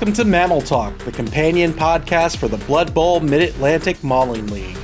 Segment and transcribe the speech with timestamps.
[0.00, 4.78] Welcome to Mammal Talk, the companion podcast for the Blood Bowl Mid Atlantic Mauling League.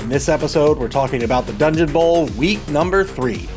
[0.00, 3.48] In this episode, we're talking about the Dungeon Bowl week number three.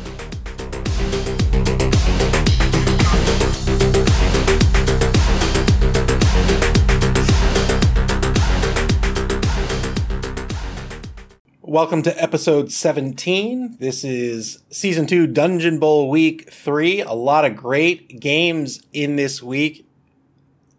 [11.62, 13.78] Welcome to episode 17.
[13.80, 17.00] This is season two Dungeon Bowl week three.
[17.00, 19.88] A lot of great games in this week.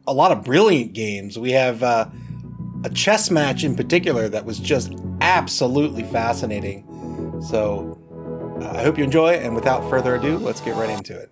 [0.05, 1.39] A lot of brilliant games.
[1.39, 2.09] We have uh,
[2.83, 7.41] a chess match in particular that was just absolutely fascinating.
[7.47, 7.97] So
[8.61, 9.35] uh, I hope you enjoy.
[9.35, 11.29] And without further ado, let's get right into it.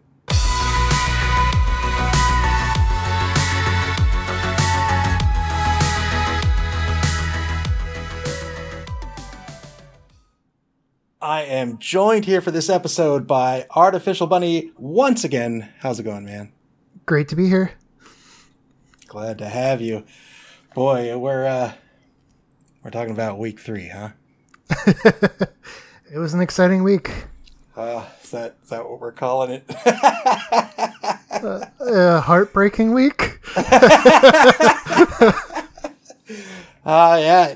[11.21, 15.69] I am joined here for this episode by Artificial Bunny once again.
[15.79, 16.53] How's it going, man?
[17.05, 17.73] Great to be here.
[19.11, 20.05] Glad to have you.
[20.73, 21.73] Boy, we're uh
[22.81, 24.09] we're talking about week 3, huh?
[26.13, 27.11] it was an exciting week.
[27.75, 29.65] Uh, is that is that what we're calling it?
[31.43, 33.41] uh, a heartbreaking week.
[33.57, 35.33] uh
[36.85, 37.55] yeah.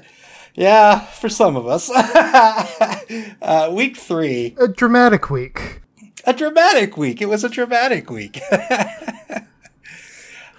[0.56, 1.90] Yeah, for some of us.
[1.90, 4.58] uh, week three.
[4.60, 5.80] A dramatic week.
[6.26, 7.22] A dramatic week.
[7.22, 8.42] It was a dramatic week.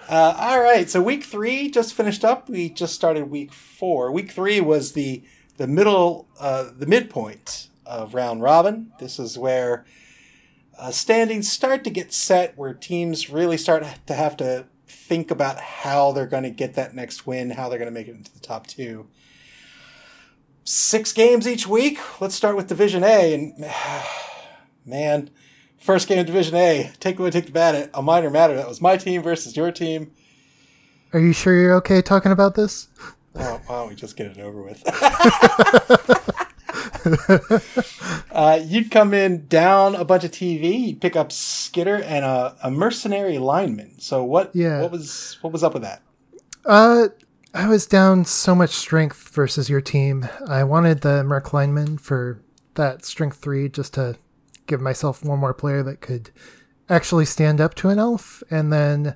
[0.07, 2.49] Uh, all right, so week three just finished up.
[2.49, 4.11] We just started week four.
[4.11, 5.23] Week three was the
[5.57, 8.91] the middle, uh, the midpoint of round robin.
[8.99, 9.85] This is where
[10.77, 15.59] uh, standings start to get set, where teams really start to have to think about
[15.59, 18.31] how they're going to get that next win, how they're going to make it into
[18.31, 19.07] the top two
[20.63, 21.97] six games each week.
[22.21, 23.33] Let's start with Division A.
[23.33, 23.65] And
[24.85, 25.29] man,
[25.77, 27.89] first game of Division A, take away, take the bad.
[27.93, 28.55] A minor matter.
[28.55, 30.11] That was my team versus your team.
[31.13, 32.89] Are you sure you're okay talking about this?
[33.33, 34.83] why don't we just get it over with?
[38.31, 40.87] uh, you'd come in down a bunch of TV.
[40.87, 43.99] You'd pick up Skitter and a, a mercenary lineman.
[43.99, 44.55] So what?
[44.55, 44.81] Yeah.
[44.81, 46.01] What was what was up with that?
[46.65, 47.09] Uh,
[47.53, 50.27] I was down so much strength versus your team.
[50.47, 52.41] I wanted the Merc lineman for
[52.75, 54.17] that strength three just to
[54.67, 56.29] give myself one more player that could
[56.89, 58.43] actually stand up to an elf.
[58.49, 59.15] And then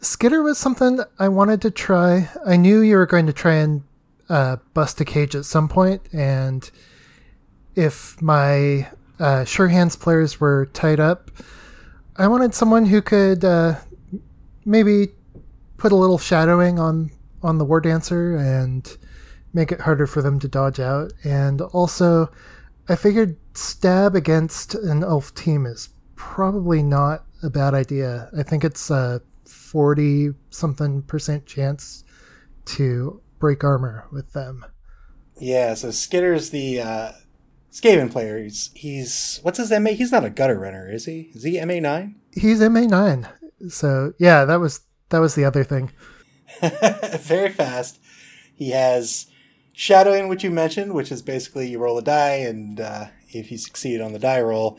[0.00, 2.28] Skitter was something I wanted to try.
[2.46, 3.82] I knew you were going to try and
[4.28, 6.70] uh, bust a cage at some point, and
[7.74, 11.30] if my uh, sure hands players were tied up,
[12.16, 13.76] I wanted someone who could uh,
[14.64, 15.08] maybe
[15.76, 17.10] put a little shadowing on
[17.42, 18.96] on the War Dancer and
[19.52, 21.12] make it harder for them to dodge out.
[21.22, 22.30] And also,
[22.88, 28.30] I figured stab against an elf team is probably not a bad idea.
[28.36, 32.04] I think it's a 40 something percent chance
[32.66, 34.64] to break armor with them.
[35.38, 37.12] Yeah, so Skitter's the uh,
[37.72, 38.38] Skaven player.
[38.42, 39.90] He's, he's what's his MA?
[39.90, 41.30] He's not a gutter runner, is he?
[41.34, 42.16] Is he MA nine?
[42.32, 43.28] He's MA nine.
[43.68, 45.90] So yeah, that was that was the other thing.
[47.20, 47.98] very fast.
[48.54, 49.26] He has
[49.74, 53.58] shadowing, which you mentioned, which is basically you roll a die, and uh, if you
[53.58, 54.78] succeed on the die roll,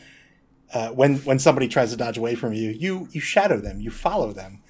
[0.74, 3.92] uh, when when somebody tries to dodge away from you, you you shadow them, you
[3.92, 4.64] follow them.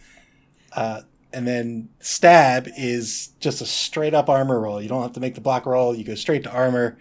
[0.74, 4.82] Uh, and then stab is just a straight up armor roll.
[4.82, 5.96] You don't have to make the block roll.
[5.96, 6.98] You go straight to armor,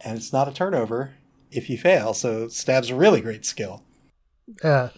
[0.00, 1.14] and it's not a turnover
[1.50, 2.14] if you fail.
[2.14, 3.82] So stab's a really great skill.
[4.62, 4.90] Yeah,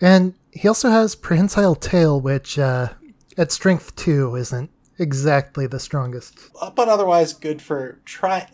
[0.00, 2.88] and he also has prehensile tail, which uh,
[3.36, 6.38] at strength two isn't exactly the strongest.
[6.74, 8.48] But otherwise good for try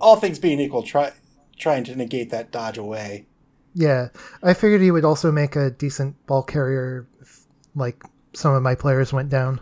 [0.00, 1.12] all things being equal, try
[1.58, 3.26] trying to negate that dodge away.
[3.74, 4.08] Yeah,
[4.42, 8.02] I figured he would also make a decent ball carrier if, like
[8.34, 9.60] some of my players went down.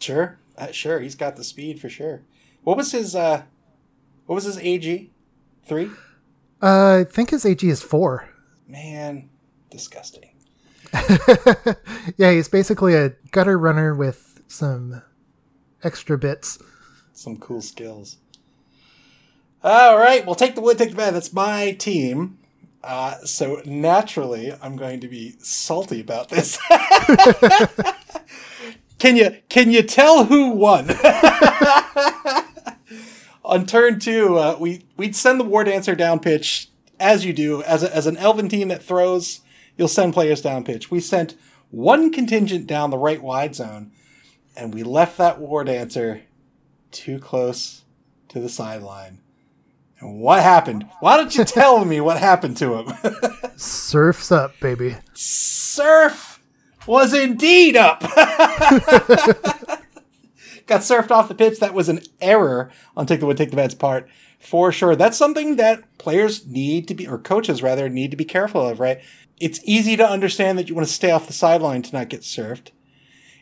[0.00, 2.22] Sure, uh, sure, he's got the speed for sure.
[2.62, 3.42] What was his uh
[4.26, 5.10] what was his AG?
[5.66, 5.90] 3?
[6.62, 8.28] Uh, I think his AG is 4.
[8.66, 9.28] Man,
[9.70, 10.30] disgusting.
[12.16, 15.02] yeah, he's basically a gutter runner with some
[15.86, 16.58] extra bits.
[17.12, 18.18] Some cool skills.
[19.62, 21.14] All right, well, take the wood, take the bad.
[21.14, 22.38] That's my team.
[22.84, 26.58] Uh, so naturally, I'm going to be salty about this.
[28.98, 30.90] can you can you tell who won?
[33.44, 36.68] On turn two, uh, we we'd send the war dancer down pitch
[37.00, 39.40] as you do as a, as an elven team that throws
[39.76, 40.90] you'll send players down pitch.
[40.90, 41.34] We sent
[41.70, 43.92] one contingent down the right wide zone,
[44.56, 46.22] and we left that war dancer
[46.90, 47.84] too close
[48.28, 49.20] to the sideline.
[49.98, 50.88] And what happened?
[51.00, 52.92] Why don't you tell me what happened to him?
[53.56, 54.96] Surf's up, baby.
[55.14, 56.40] Surf
[56.86, 58.00] was indeed up.
[60.66, 61.60] Got surfed off the pitch.
[61.60, 64.96] That was an error on Take the Wood, Take the Bad's part for sure.
[64.96, 68.80] That's something that players need to be, or coaches rather, need to be careful of,
[68.80, 69.00] right?
[69.38, 72.22] It's easy to understand that you want to stay off the sideline to not get
[72.22, 72.70] surfed.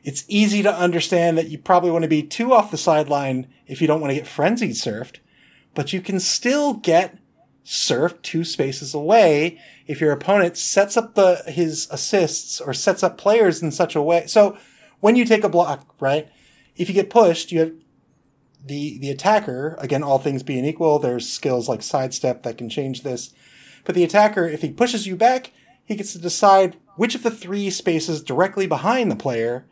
[0.05, 3.81] It's easy to understand that you probably want to be too off the sideline if
[3.81, 5.17] you don't want to get frenzied surfed,
[5.75, 7.19] but you can still get
[7.65, 13.17] surfed two spaces away if your opponent sets up the his assists or sets up
[13.17, 14.27] players in such a way.
[14.27, 14.59] So
[15.01, 16.29] when you take a block, right?
[16.77, 17.73] If you get pushed, you have
[18.63, 23.03] the the attacker, again, all things being equal, there's skills like sidestep that can change
[23.03, 23.33] this.
[23.85, 25.53] But the attacker, if he pushes you back,
[25.83, 29.65] he gets to decide which of the three spaces directly behind the player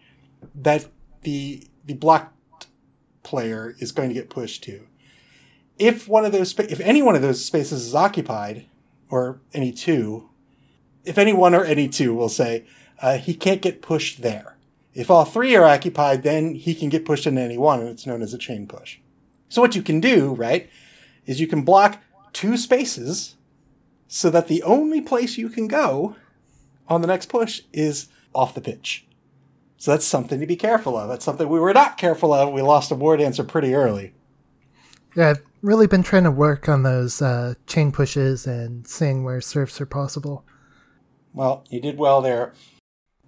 [0.55, 0.87] that
[1.23, 2.67] the the blocked
[3.23, 4.87] player is going to get pushed to.
[5.79, 8.67] If one of those if any one of those spaces is occupied,
[9.11, 10.31] or any two,
[11.05, 12.65] if any one or any two, we'll say,
[13.01, 14.57] uh, he can't get pushed there.
[14.95, 18.07] If all three are occupied, then he can get pushed into any one, and it's
[18.07, 18.99] known as a chain push.
[19.49, 20.69] So what you can do, right,
[21.27, 22.03] is you can block
[22.33, 23.37] two spaces
[24.09, 26.17] so that the only place you can go
[26.89, 29.07] on the next push is off the pitch.
[29.83, 31.09] So that's something to be careful of.
[31.09, 32.53] That's something we were not careful of.
[32.53, 34.15] We lost a war dancer pretty early.
[35.17, 39.41] Yeah, I've really been trying to work on those uh, chain pushes and seeing where
[39.41, 40.45] surfs are possible.
[41.33, 42.53] Well, you did well there.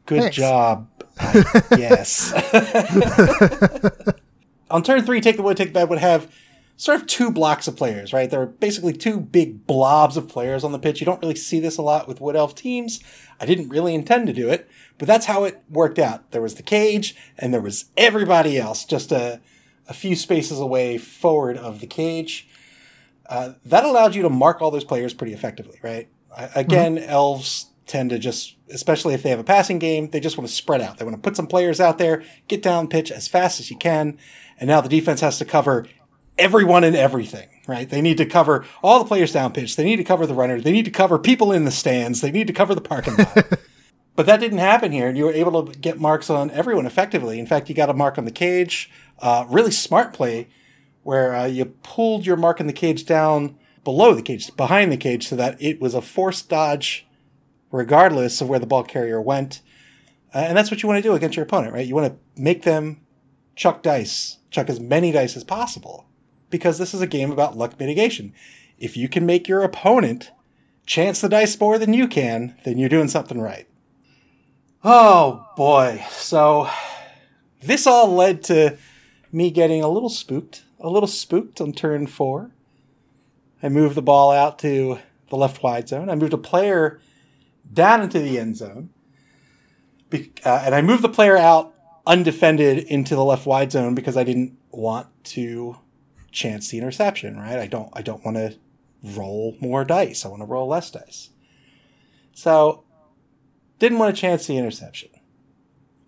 [0.07, 0.37] Good Thanks.
[0.37, 0.89] job.
[1.77, 2.33] yes.
[4.71, 6.31] On turn three, Take the Wood, Take the Bad would have
[6.77, 8.31] sort of two blocks of players, right?
[8.31, 11.01] There are basically two big blobs of players on the pitch.
[11.01, 13.01] You don't really see this a lot with Wood Elf teams.
[13.41, 14.69] I didn't really intend to do it,
[14.99, 16.31] but that's how it worked out.
[16.31, 19.41] There was the cage, and there was everybody else, just a,
[19.89, 22.49] a few spaces away forward of the cage.
[23.27, 26.09] Uh, that allowed you to mark all those players pretty effectively, right?
[26.37, 30.39] I, again, elves tend to just, especially if they have a passing game, they just
[30.39, 30.99] want to spread out.
[30.99, 33.77] They want to put some players out there, get down pitch as fast as you
[33.77, 34.19] can,
[34.59, 35.87] and now the defense has to cover
[36.39, 37.89] everyone and everything, right?
[37.89, 39.77] They need to cover all the players down pitch.
[39.77, 40.61] They need to cover the runner.
[40.61, 42.21] They need to cover people in the stands.
[42.21, 43.37] They need to cover the parking lot.
[44.17, 47.39] but that didn't happen here, and you were able to get marks on everyone effectively.
[47.39, 48.91] In fact, you got a mark on the cage.
[49.19, 50.49] Uh, really smart play
[51.03, 54.97] where uh, you pulled your mark in the cage down below the cage, behind the
[54.97, 57.07] cage, so that it was a forced dodge
[57.71, 59.61] regardless of where the ball carrier went.
[60.35, 61.87] Uh, and that's what you want to do against your opponent, right?
[61.87, 63.01] You want to make them
[63.57, 66.07] chuck dice, chuck as many dice as possible,
[66.51, 68.33] because this is a game about luck mitigation.
[68.79, 70.31] If you can make your opponent
[70.87, 73.69] chance the dice more than you can, then you're doing something right.
[74.87, 76.05] Oh boy.
[76.11, 76.69] So
[77.63, 78.77] this all led to
[79.33, 82.51] me getting a little spooked, a little spooked on turn four.
[83.63, 84.99] I moved the ball out to
[85.31, 86.11] the left wide zone.
[86.11, 87.01] I moved a player
[87.73, 88.91] down into the end zone.
[90.11, 91.73] Be- uh, and I moved the player out
[92.07, 95.79] undefended into the left wide zone because I didn't want to
[96.31, 97.59] chance the interception, right?
[97.59, 98.57] I don't I don't want to
[99.03, 100.27] roll more dice.
[100.27, 101.31] I want to roll less dice.
[102.35, 102.84] So
[103.79, 105.11] didn't want to chance the interception.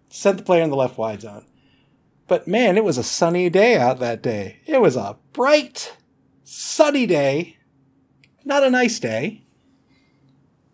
[0.08, 1.44] Sent the player in the left wide zone.
[2.28, 4.60] But man, it was a sunny day out that day.
[4.66, 5.96] It was a bright,
[6.44, 7.58] sunny day.
[8.44, 9.42] Not a nice day.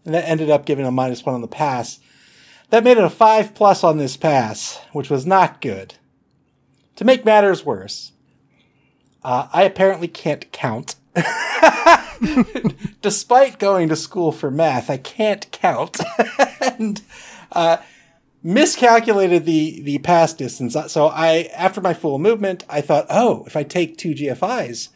[0.04, 2.00] And that ended up giving a minus one on the pass.
[2.70, 5.94] That made it a five plus on this pass, which was not good.
[6.96, 8.12] To make matters worse,
[9.22, 10.96] uh, I apparently can't count.
[13.02, 16.00] Despite going to school for math, I can't count.
[16.60, 17.02] and
[17.52, 17.78] uh,
[18.42, 20.76] miscalculated the, the pass distance.
[20.88, 24.88] So I, after my full movement, I thought, oh, if I take two GFIs,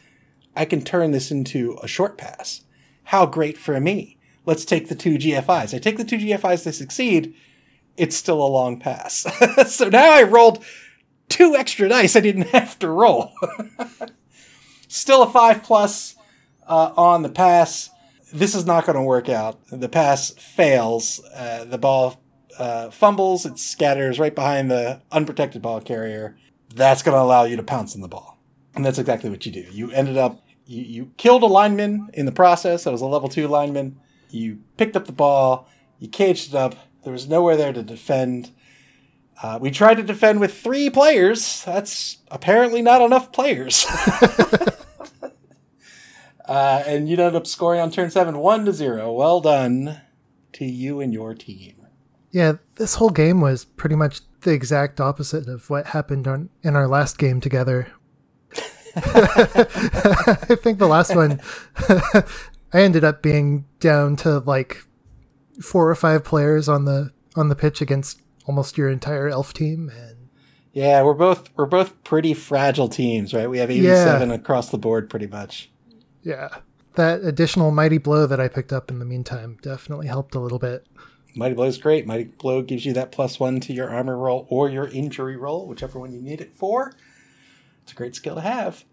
[0.55, 2.61] I can turn this into a short pass.
[3.05, 4.17] How great for me.
[4.45, 5.73] Let's take the two GFIs.
[5.73, 7.35] I take the two GFIs, they succeed.
[7.95, 9.25] It's still a long pass.
[9.67, 10.63] so now I rolled
[11.29, 13.33] two extra dice I didn't have to roll.
[14.87, 16.15] Still a five plus
[16.67, 17.89] uh, on the pass.
[18.33, 19.59] This is not going to work out.
[19.71, 21.23] The pass fails.
[21.33, 22.21] Uh, the ball
[22.57, 23.45] uh, fumbles.
[23.45, 26.37] It scatters right behind the unprotected ball carrier.
[26.75, 28.37] That's going to allow you to pounce on the ball.
[28.75, 29.65] And that's exactly what you do.
[29.71, 32.83] You ended up, you, you killed a lineman in the process.
[32.83, 33.99] That was a level two lineman.
[34.29, 35.69] You picked up the ball.
[35.99, 36.75] You caged it up.
[37.03, 38.51] There was nowhere there to defend.
[39.41, 41.63] Uh, we tried to defend with three players.
[41.63, 43.85] That's apparently not enough players.
[46.45, 49.13] uh, and you ended up scoring on turn seven, one to zero.
[49.13, 50.01] Well done
[50.53, 51.75] to you and your team.
[52.31, 56.75] Yeah, this whole game was pretty much the exact opposite of what happened on in
[56.75, 57.91] our last game together.
[58.95, 61.39] I think the last one
[62.73, 64.83] I ended up being down to like
[65.61, 69.91] four or five players on the on the pitch against almost your entire elf team
[69.95, 70.17] and
[70.73, 73.49] yeah, we're both we're both pretty fragile teams, right?
[73.49, 74.35] We have 87 yeah.
[74.35, 75.71] across the board pretty much.
[76.21, 76.49] Yeah.
[76.93, 80.59] That additional mighty blow that I picked up in the meantime definitely helped a little
[80.59, 80.85] bit.
[81.35, 82.05] Mighty blow is great.
[82.05, 85.67] Mighty blow gives you that plus 1 to your armor roll or your injury roll,
[85.67, 86.93] whichever one you need it for.
[87.81, 88.85] It's a great skill to have.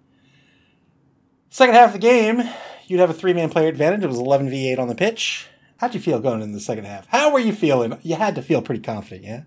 [1.51, 2.43] Second half of the game,
[2.87, 4.03] you'd have a three man player advantage.
[4.03, 5.49] It was 11 v 8 on the pitch.
[5.79, 7.07] How'd you feel going in the second half?
[7.09, 7.99] How were you feeling?
[8.03, 9.43] You had to feel pretty confident, yeah?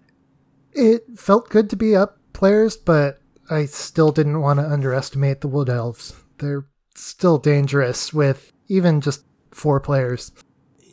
[0.74, 3.20] It felt good to be up players, but
[3.50, 6.14] I still didn't want to underestimate the Wood Elves.
[6.40, 10.32] They're still dangerous with even just four players.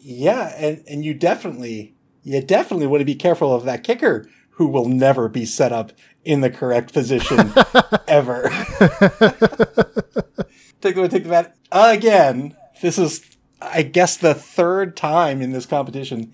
[0.01, 4.67] Yeah, and, and you definitely you definitely want to be careful of that kicker who
[4.69, 5.93] will never be set up
[6.25, 7.39] in the correct position
[8.09, 8.45] ever.
[10.81, 12.57] take the take the bat again.
[12.81, 13.34] This is,
[13.73, 16.33] I guess, the third time in this competition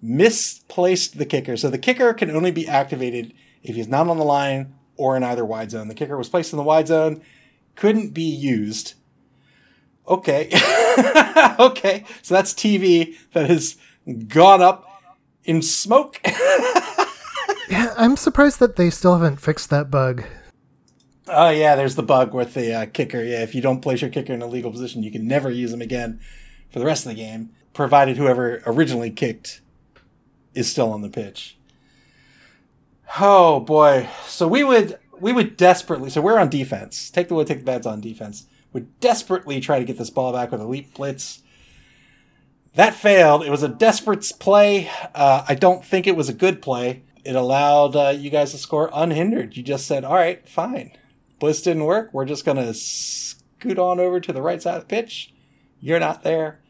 [0.00, 1.56] misplaced the kicker.
[1.56, 3.32] So the kicker can only be activated
[3.62, 5.88] if he's not on the line or in either wide zone.
[5.88, 7.22] The kicker was placed in the wide zone,
[7.74, 8.94] couldn't be used.
[10.06, 10.50] Okay.
[11.58, 12.04] okay.
[12.22, 13.76] So that's TV that has
[14.26, 14.84] gone up
[15.44, 16.20] in smoke.
[17.68, 20.24] yeah, I'm surprised that they still haven't fixed that bug.
[21.30, 23.22] Oh yeah, there's the bug with the uh, kicker.
[23.22, 25.72] Yeah, if you don't place your kicker in a legal position, you can never use
[25.72, 26.20] him again
[26.70, 29.60] for the rest of the game, provided whoever originally kicked
[30.54, 31.56] is still on the pitch.
[33.20, 36.10] Oh boy, so we would we would desperately.
[36.10, 37.10] So we're on defense.
[37.10, 38.46] Take the wood, take the bads on defense.
[38.72, 41.42] Would desperately try to get this ball back with a leap blitz.
[42.74, 43.42] That failed.
[43.44, 44.90] It was a desperate play.
[45.14, 47.02] Uh, I don't think it was a good play.
[47.24, 49.56] It allowed uh, you guys to score unhindered.
[49.56, 50.92] You just said, "All right, fine."
[51.38, 52.10] Blitz didn't work.
[52.12, 55.32] We're just gonna scoot on over to the right side of the pitch.
[55.80, 56.60] You're not there.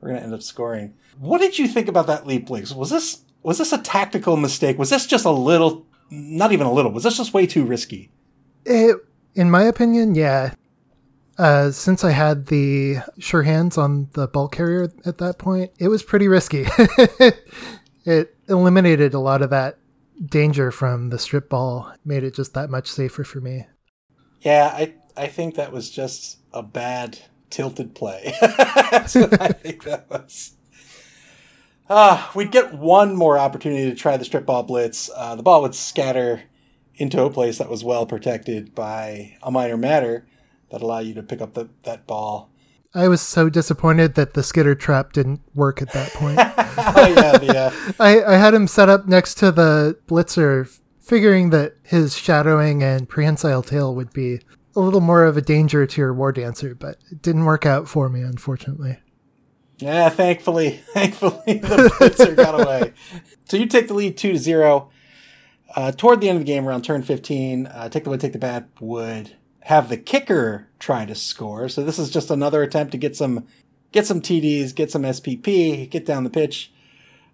[0.00, 0.94] We're gonna end up scoring.
[1.18, 2.72] What did you think about that leap blitz?
[2.72, 4.78] Was this was this a tactical mistake?
[4.78, 6.92] Was this just a little, not even a little?
[6.92, 8.10] Was this just way too risky?
[8.64, 8.96] It,
[9.34, 10.54] in my opinion, yeah.
[11.38, 15.88] Uh, since I had the sure hands on the ball carrier at that point, it
[15.88, 16.66] was pretty risky.
[18.04, 19.78] it eliminated a lot of that
[20.24, 23.66] danger from the strip ball, made it just that much safer for me.
[24.40, 27.18] Yeah, I I think that was just a bad
[27.50, 28.34] tilted play.
[28.40, 30.52] That's what I think that was.
[31.88, 35.10] Uh, we'd get one more opportunity to try the strip ball blitz.
[35.14, 36.42] Uh, the ball would scatter
[36.96, 40.26] into a place that was well protected by a minor matter
[40.70, 42.50] that allow you to pick up the, that ball.
[42.94, 46.38] I was so disappointed that the skitter trap didn't work at that point.
[46.38, 47.72] oh yeah, yeah.
[47.88, 52.82] Uh, I, I had him set up next to the blitzer, figuring that his shadowing
[52.82, 54.40] and prehensile tail would be
[54.78, 57.88] a little more of a danger to your war dancer, but it didn't work out
[57.88, 58.98] for me, unfortunately.
[59.78, 62.92] Yeah, thankfully, thankfully the blitzer got away.
[63.44, 64.90] So you take the lead two to zero.
[65.76, 68.32] Uh, toward the end of the game, around turn fifteen, uh, take the wood, take
[68.32, 69.36] the bad would
[69.68, 71.68] have the kicker try to score.
[71.68, 73.46] So this is just another attempt to get some
[73.92, 76.72] get some TDs, get some SPP, get down the pitch.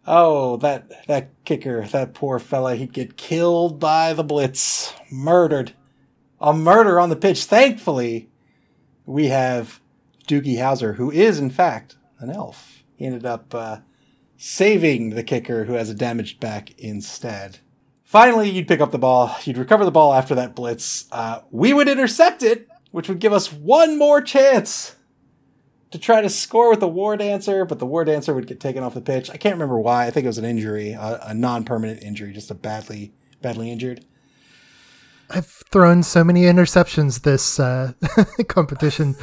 [0.05, 5.75] Oh, that that kicker, that poor fella, he'd get killed by the blitz, murdered.
[6.45, 7.45] A murder on the pitch.
[7.45, 8.29] Thankfully,
[9.07, 9.81] we have
[10.29, 12.83] Doogie Howser, who is in fact an elf.
[12.97, 13.79] He ended up uh,
[14.37, 17.61] saving the kicker who has a damaged back instead.
[18.03, 19.35] Finally, you'd pick up the ball.
[19.45, 21.07] You'd recover the ball after that blitz.
[21.11, 24.97] Uh, we would intercept it, which would give us one more chance
[25.93, 28.83] to try to score with the war dancer, but the war dancer would get taken
[28.83, 29.31] off the pitch.
[29.31, 30.05] I can't remember why.
[30.05, 34.05] I think it was an injury, a, a non-permanent injury, just a badly, badly injured.
[35.35, 37.93] I've thrown so many interceptions this uh,
[38.49, 39.17] competition.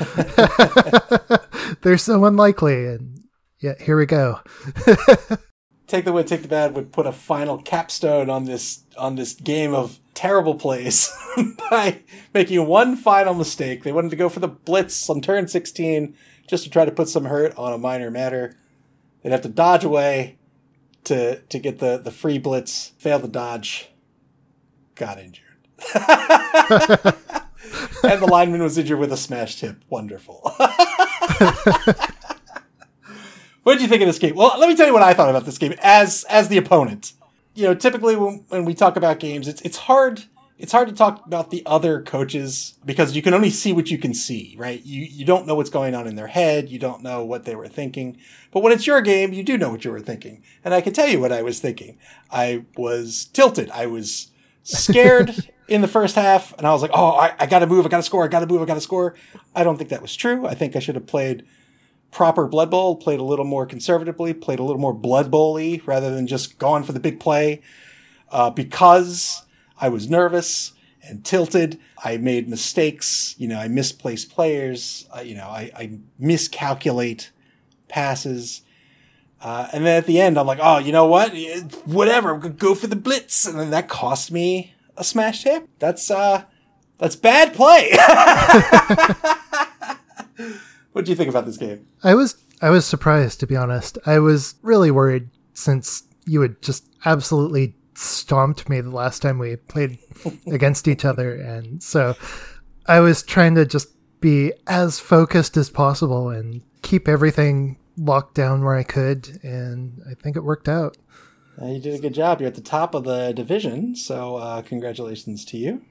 [1.81, 3.23] They're so unlikely, and
[3.59, 4.41] yeah, here we go.
[5.87, 9.33] take the win, take the bad would put a final capstone on this on this
[9.33, 11.09] game of terrible plays
[11.69, 12.01] by
[12.33, 13.83] making one final mistake.
[13.83, 16.13] They wanted to go for the blitz on turn 16
[16.45, 18.57] just to try to put some hurt on a minor matter.
[19.23, 20.39] They'd have to dodge away
[21.05, 22.91] to to get the the free blitz.
[22.97, 23.91] Failed the dodge.
[24.95, 25.50] Got injured.
[28.03, 29.83] and the lineman was injured with a smashed hip.
[29.89, 30.41] Wonderful.
[33.63, 34.35] what did you think of this game?
[34.35, 37.13] Well, let me tell you what I thought about this game as as the opponent.
[37.53, 40.23] You know, typically when, when we talk about games, it's it's hard
[40.61, 43.97] it's hard to talk about the other coaches because you can only see what you
[43.97, 44.79] can see, right?
[44.85, 47.55] You you don't know what's going on in their head, you don't know what they
[47.55, 48.17] were thinking.
[48.51, 50.43] But when it's your game, you do know what you were thinking.
[50.63, 51.97] And I can tell you what I was thinking.
[52.29, 53.71] I was tilted.
[53.71, 54.29] I was
[54.61, 57.85] scared in the first half, and I was like, oh, I, I got to move,
[57.85, 59.15] I got to score, I got to move, I got to score.
[59.55, 60.45] I don't think that was true.
[60.45, 61.45] I think I should have played
[62.11, 66.13] proper Blood Bowl, played a little more conservatively, played a little more Blood Bowly rather
[66.13, 67.61] than just going for the big play.
[68.31, 69.43] uh, because
[69.79, 70.73] I was nervous
[71.03, 71.79] and tilted.
[72.03, 73.35] I made mistakes.
[73.37, 75.07] You know, I misplaced players.
[75.15, 77.31] Uh, you know, I, I miscalculate
[77.87, 78.61] passes.
[79.41, 81.33] Uh, and then at the end, I'm like, oh, you know what?
[81.85, 85.67] Whatever, go for the blitz, and then that cost me a smash hit.
[85.79, 86.45] That's uh,
[86.97, 87.91] that's bad play.
[90.91, 91.87] what do you think about this game?
[92.03, 93.97] I was I was surprised to be honest.
[94.05, 99.55] I was really worried since you had just absolutely stomped me the last time we
[99.55, 99.97] played
[100.47, 102.15] against each other, and so
[102.85, 103.89] I was trying to just
[104.21, 110.13] be as focused as possible and keep everything locked down where I could, and I
[110.13, 110.97] think it worked out.
[111.59, 112.39] Uh, you did a good job.
[112.39, 115.81] You're at the top of the division, so uh, congratulations to you.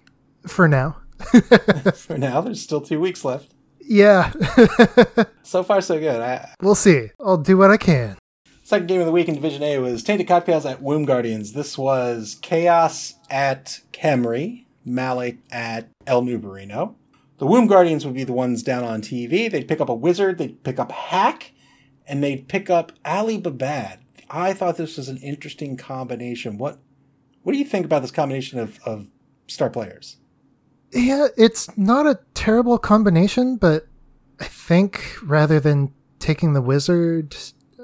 [0.47, 0.99] For now.
[1.95, 3.53] For now, there's still two weeks left.
[3.81, 4.33] Yeah.
[5.43, 6.21] so far, so good.
[6.21, 7.11] I, we'll see.
[7.21, 8.17] I'll do what I can.
[8.63, 11.53] Second game of the week in Division A was Tainted Cocktails at Womb Guardians.
[11.55, 16.95] This was Chaos at Khemri, Malik at El Nubarino.
[17.39, 19.51] The Womb Guardians would be the ones down on TV.
[19.51, 21.53] They'd pick up a wizard, they'd pick up Hack,
[22.07, 23.99] and they'd pick up Ali Babad.
[24.31, 26.57] I thought this was an interesting combination.
[26.57, 26.79] What
[27.43, 29.09] what do you think about this combination of, of
[29.49, 30.19] star players?
[30.93, 33.87] Yeah, it's not a terrible combination, but
[34.39, 37.37] I think rather than taking the wizard,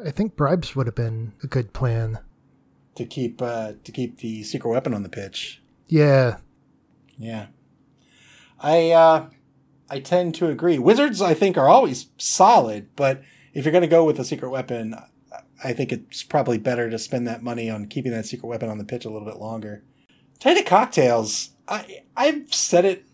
[0.05, 2.19] I think bribes would have been a good plan
[2.95, 5.63] to keep uh, to keep the secret weapon on the pitch.
[5.89, 6.39] Yeah,
[7.19, 7.47] yeah.
[8.61, 9.29] I uh,
[9.91, 10.79] I tend to agree.
[10.79, 13.23] Wizards, I think, are always solid, but
[13.53, 14.95] if you're going to go with a secret weapon,
[15.63, 18.79] I think it's probably better to spend that money on keeping that secret weapon on
[18.79, 19.83] the pitch a little bit longer.
[20.39, 21.51] Tainted cocktails.
[21.67, 23.07] I I've said it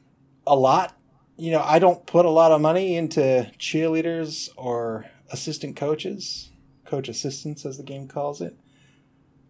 [0.46, 0.96] a lot.
[1.36, 6.52] You know, I don't put a lot of money into cheerleaders or assistant coaches
[6.92, 8.54] coach assistants, as the game calls it.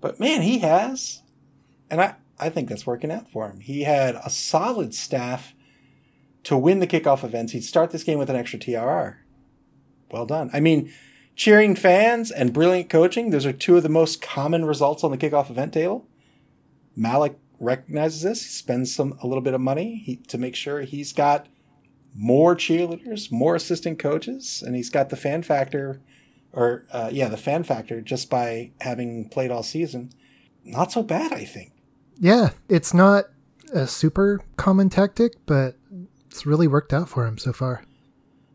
[0.00, 1.22] But man, he has.
[1.90, 3.58] And I, I think that's working out for him.
[3.58, 5.52] He had a solid staff
[6.44, 7.52] to win the kickoff events.
[7.52, 9.16] He'd start this game with an extra TRR.
[10.12, 10.50] Well done.
[10.52, 10.92] I mean,
[11.34, 15.18] cheering fans and brilliant coaching, those are two of the most common results on the
[15.18, 16.06] kickoff event table.
[16.94, 18.42] Malik recognizes this.
[18.42, 21.46] He spends some a little bit of money he, to make sure he's got
[22.14, 26.00] more cheerleaders, more assistant coaches, and he's got the fan factor
[26.52, 30.10] or uh, yeah, the fan factor just by having played all season.
[30.64, 31.72] Not so bad, I think.
[32.18, 33.26] Yeah, it's not
[33.72, 35.76] a super common tactic, but
[36.30, 37.84] it's really worked out for him so far.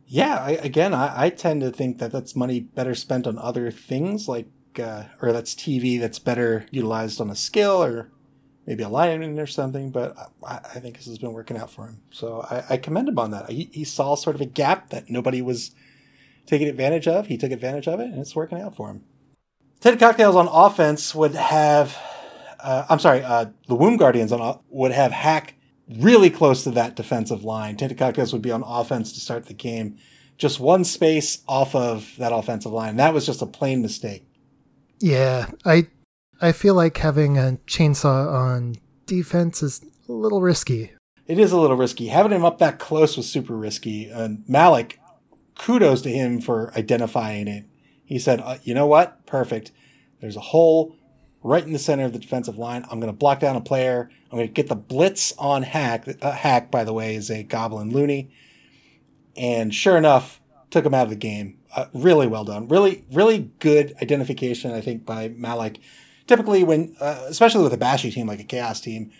[0.08, 3.70] Yeah, I, again, I, I, tend to think that that's money better spent on other
[3.72, 4.48] things, like
[4.80, 8.10] uh, or that's TV that's better utilized on a skill or
[8.66, 9.92] maybe a lineman or something.
[9.92, 10.16] But
[10.48, 13.32] I, I, think this has been working out for him, so I, commend him on
[13.32, 13.50] that.
[13.50, 15.72] He, he saw sort of a gap that nobody was
[16.46, 17.28] taking advantage of.
[17.28, 19.04] He took advantage of it, and it's working out for him.
[19.82, 21.98] Tainted Cocktails on offense would have,
[22.62, 25.56] uh, I'm sorry, uh, the Womb Guardians on would have Hack
[25.90, 27.78] really close to that defensive line.
[27.78, 29.98] Tainted would be on offense to start the game,
[30.38, 32.98] just one space off of that offensive line.
[32.98, 34.26] That was just a plain mistake.
[35.00, 35.88] Yeah, I
[36.42, 40.92] I feel like having a chainsaw on defense is a little risky.
[41.26, 42.08] It is a little risky.
[42.08, 44.10] Having him up that close was super risky.
[44.10, 45.00] And Malik
[45.56, 47.66] kudos to him for identifying it.
[48.06, 49.26] He said, uh, you know what?
[49.26, 49.72] Perfect.
[50.22, 50.96] There's a hole
[51.44, 52.84] right in the center of the defensive line.
[52.90, 54.10] I'm going to block down a player.
[54.32, 56.08] I'm going to get the blitz on Hack.
[56.22, 58.30] Uh, Hack, by the way, is a Goblin Looney.
[59.36, 61.58] And sure enough, took him out of the game.
[61.76, 62.68] Uh, really well done.
[62.68, 65.80] Really, really good identification, I think, by Malik.
[66.26, 69.12] Typically, when, uh, especially with a bashy team like a Chaos team,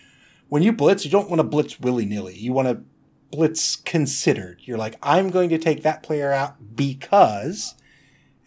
[0.48, 2.36] when you blitz, you don't want to blitz willy nilly.
[2.36, 2.82] You want to
[3.30, 4.60] blitz considered.
[4.64, 7.74] You're like, I'm going to take that player out because,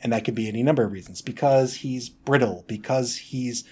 [0.04, 3.64] and that could be any number of reasons, because he's brittle, because he's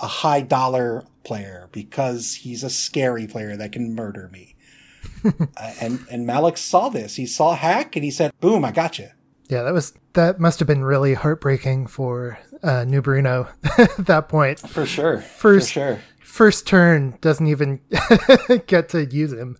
[0.00, 4.56] a high dollar player, because he's a scary player that can murder me.
[5.24, 7.16] uh, and and Malik saw this.
[7.16, 9.08] He saw Hack and he said, "Boom, I got you."
[9.48, 14.60] Yeah, that was that must have been really heartbreaking for uh, Bruno at that point.
[14.60, 15.18] For sure.
[15.18, 16.00] First, for sure.
[16.20, 17.80] First turn doesn't even
[18.66, 19.58] get to use him.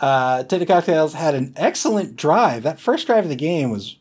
[0.00, 2.64] Uh, Tainted Cocktails had an excellent drive.
[2.64, 3.96] That first drive of the game was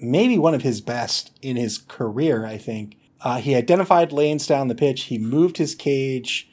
[0.00, 2.96] maybe one of his best in his career, I think.
[3.20, 5.04] Uh, he identified lanes down the pitch.
[5.04, 6.48] He moved his cage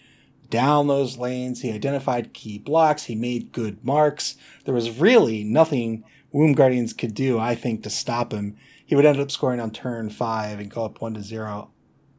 [0.49, 1.61] down those lanes.
[1.61, 3.05] He identified key blocks.
[3.05, 4.35] He made good marks.
[4.65, 8.57] There was really nothing Womb Guardians could do, I think, to stop him.
[8.85, 11.71] He would end up scoring on turn five and go up one to zero.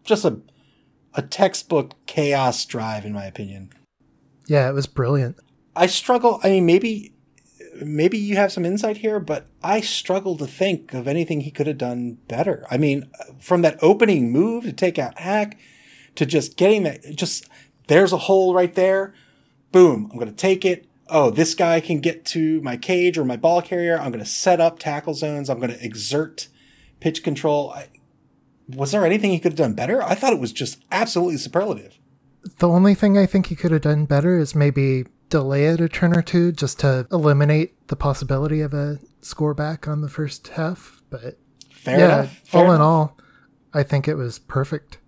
[0.05, 0.41] Just a
[1.15, 3.71] a textbook chaos drive, in my opinion.
[4.47, 5.37] Yeah, it was brilliant.
[5.75, 6.41] I struggle.
[6.43, 7.13] I mean, maybe
[7.83, 11.67] maybe you have some insight here, but I struggle to think of anything he could
[11.67, 12.67] have done better.
[12.71, 13.11] I mean,
[13.41, 15.59] from that opening move to take out Hack
[16.15, 17.49] to just getting that, just
[17.89, 19.15] there's a hole right there.
[19.73, 20.87] Boom, I'm going to take it.
[21.09, 23.99] Oh, this guy can get to my cage or my ball carrier.
[23.99, 25.49] I'm going to set up tackle zones.
[25.49, 26.49] I'm going to exert
[27.01, 27.71] pitch control.
[27.71, 27.89] I,
[28.69, 30.03] was there anything he could have done better?
[30.03, 31.99] I thought it was just absolutely superlative.
[32.59, 35.89] The only thing I think he could have done better is maybe delay it a
[35.89, 40.49] turn or two just to eliminate the possibility of a score back on the first
[40.49, 41.03] half.
[41.11, 41.39] But
[41.71, 42.41] Fair yeah, enough.
[42.45, 43.19] Fair all in all,
[43.73, 44.99] I think it was perfect.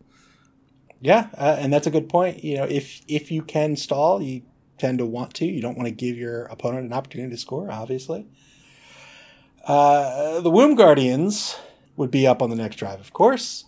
[1.01, 2.45] Yeah, uh, and that's a good point.
[2.45, 4.43] You know, if if you can stall, you
[4.79, 5.47] tend to want to.
[5.47, 7.71] You don't want to give your opponent an opportunity to score.
[7.71, 8.27] Obviously,
[9.67, 11.57] uh, the Womb Guardians
[11.97, 13.01] would be up on the next drive.
[13.01, 13.65] Of course,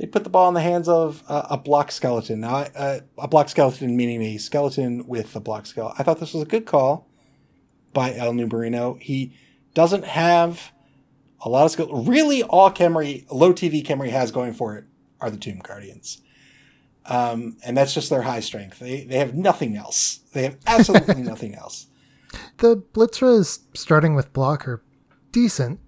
[0.00, 2.40] they put the ball in the hands of uh, a block skeleton.
[2.40, 5.94] Now, uh, a block skeleton meaning a skeleton with a block skull.
[5.98, 7.06] I thought this was a good call
[7.92, 8.98] by El Numerino.
[8.98, 9.36] He
[9.74, 10.72] doesn't have
[11.44, 12.04] a lot of skill.
[12.04, 14.86] Really, all Khemri, low TV Khemri has going for it
[15.20, 16.22] are the Tomb Guardians.
[17.04, 18.78] Um, and that's just their high strength.
[18.78, 20.20] They, they have nothing else.
[20.32, 21.88] They have absolutely nothing else.
[22.56, 24.82] The Blitz-Ras starting with block are
[25.30, 25.78] decent.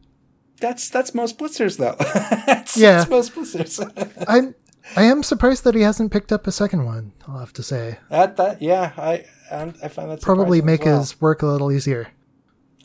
[0.63, 1.97] That's that's most blitzers though.
[2.47, 2.99] that's, Yeah.
[2.99, 4.25] that's most blitzers.
[4.29, 4.55] I'm
[4.97, 7.13] I am surprised that he hasn't picked up a second one.
[7.27, 11.01] I'll have to say, that that yeah, I I I find that probably make well.
[11.01, 12.09] his work a little easier.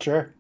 [0.02, 0.34] Sure.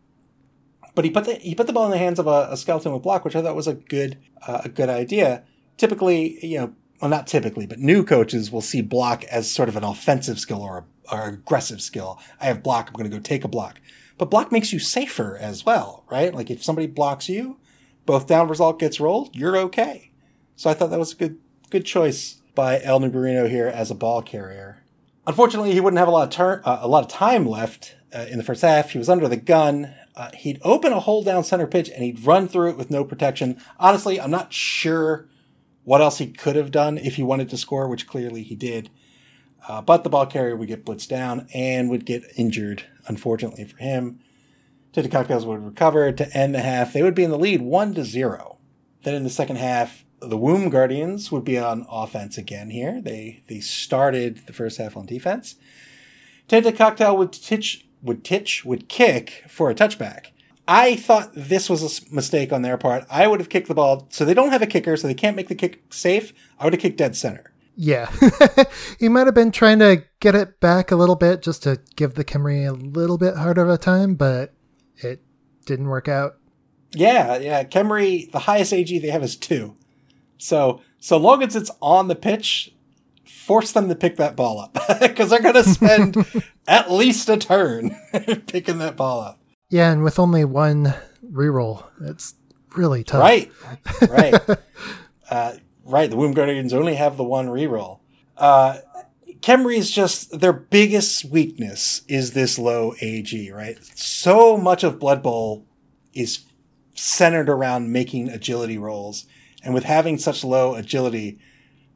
[0.95, 2.91] But he put the he put the ball in the hands of a, a skeleton
[2.91, 5.43] with block, which I thought was a good uh, a good idea.
[5.77, 9.75] Typically, you know, well, not typically, but new coaches will see block as sort of
[9.75, 10.79] an offensive skill or
[11.11, 12.19] a, or aggressive skill.
[12.41, 13.79] I have block, I'm going to go take a block.
[14.17, 16.33] But block makes you safer as well, right?
[16.33, 17.57] Like if somebody blocks you,
[18.05, 20.11] both down result gets rolled, you're okay.
[20.55, 23.95] So I thought that was a good good choice by El Nubarino here as a
[23.95, 24.83] ball carrier.
[25.27, 28.25] Unfortunately, he wouldn't have a lot of turn, uh, a lot of time left uh,
[28.29, 28.91] in the first half.
[28.91, 29.93] He was under the gun.
[30.15, 33.03] Uh, he'd open a hole down center pitch and he'd run through it with no
[33.03, 33.61] protection.
[33.79, 35.27] Honestly, I'm not sure
[35.83, 38.89] what else he could have done if he wanted to score, which clearly he did.
[39.67, 43.77] Uh, but the ball carrier would get blitzed down and would get injured, unfortunately for
[43.77, 44.19] him.
[44.93, 46.93] Tainted Cocktails would recover to end the half.
[46.93, 48.57] They would be in the lead 1 to 0.
[49.03, 53.01] Then in the second half, the Womb Guardians would be on offense again here.
[53.01, 55.55] They they started the first half on defense.
[56.47, 60.27] Tenta Cocktail would titch would titch would kick for a touchback.
[60.67, 63.05] I thought this was a mistake on their part.
[63.09, 65.35] I would have kicked the ball so they don't have a kicker, so they can't
[65.35, 66.33] make the kick safe.
[66.59, 67.53] I would have kicked dead center.
[67.79, 68.11] Yeah,
[68.99, 72.15] he might have been trying to get it back a little bit just to give
[72.15, 74.55] the Camry a little bit harder of a time, but
[74.95, 75.21] it
[75.67, 76.37] didn't work out.
[76.93, 77.63] Yeah, yeah.
[77.63, 79.75] Khemri, the highest AG they have is two.
[80.39, 82.73] So so long as it's on the pitch,
[83.25, 86.25] force them to pick that ball up because they're going to spend
[86.67, 87.95] at least a turn
[88.47, 89.39] picking that ball up.
[89.69, 92.33] Yeah, and with only one reroll, it's
[92.75, 93.21] really tough.
[93.21, 93.51] Right,
[94.09, 94.35] right,
[95.29, 95.53] uh,
[95.87, 96.09] right.
[96.09, 97.99] The Womb Guardians only have the one reroll.
[98.35, 98.79] Uh,
[99.39, 103.51] Khemri's just their biggest weakness is this low AG.
[103.51, 105.65] Right, so much of Blood Bowl
[106.13, 106.45] is
[106.93, 109.25] centered around making agility rolls,
[109.63, 111.39] and with having such low agility,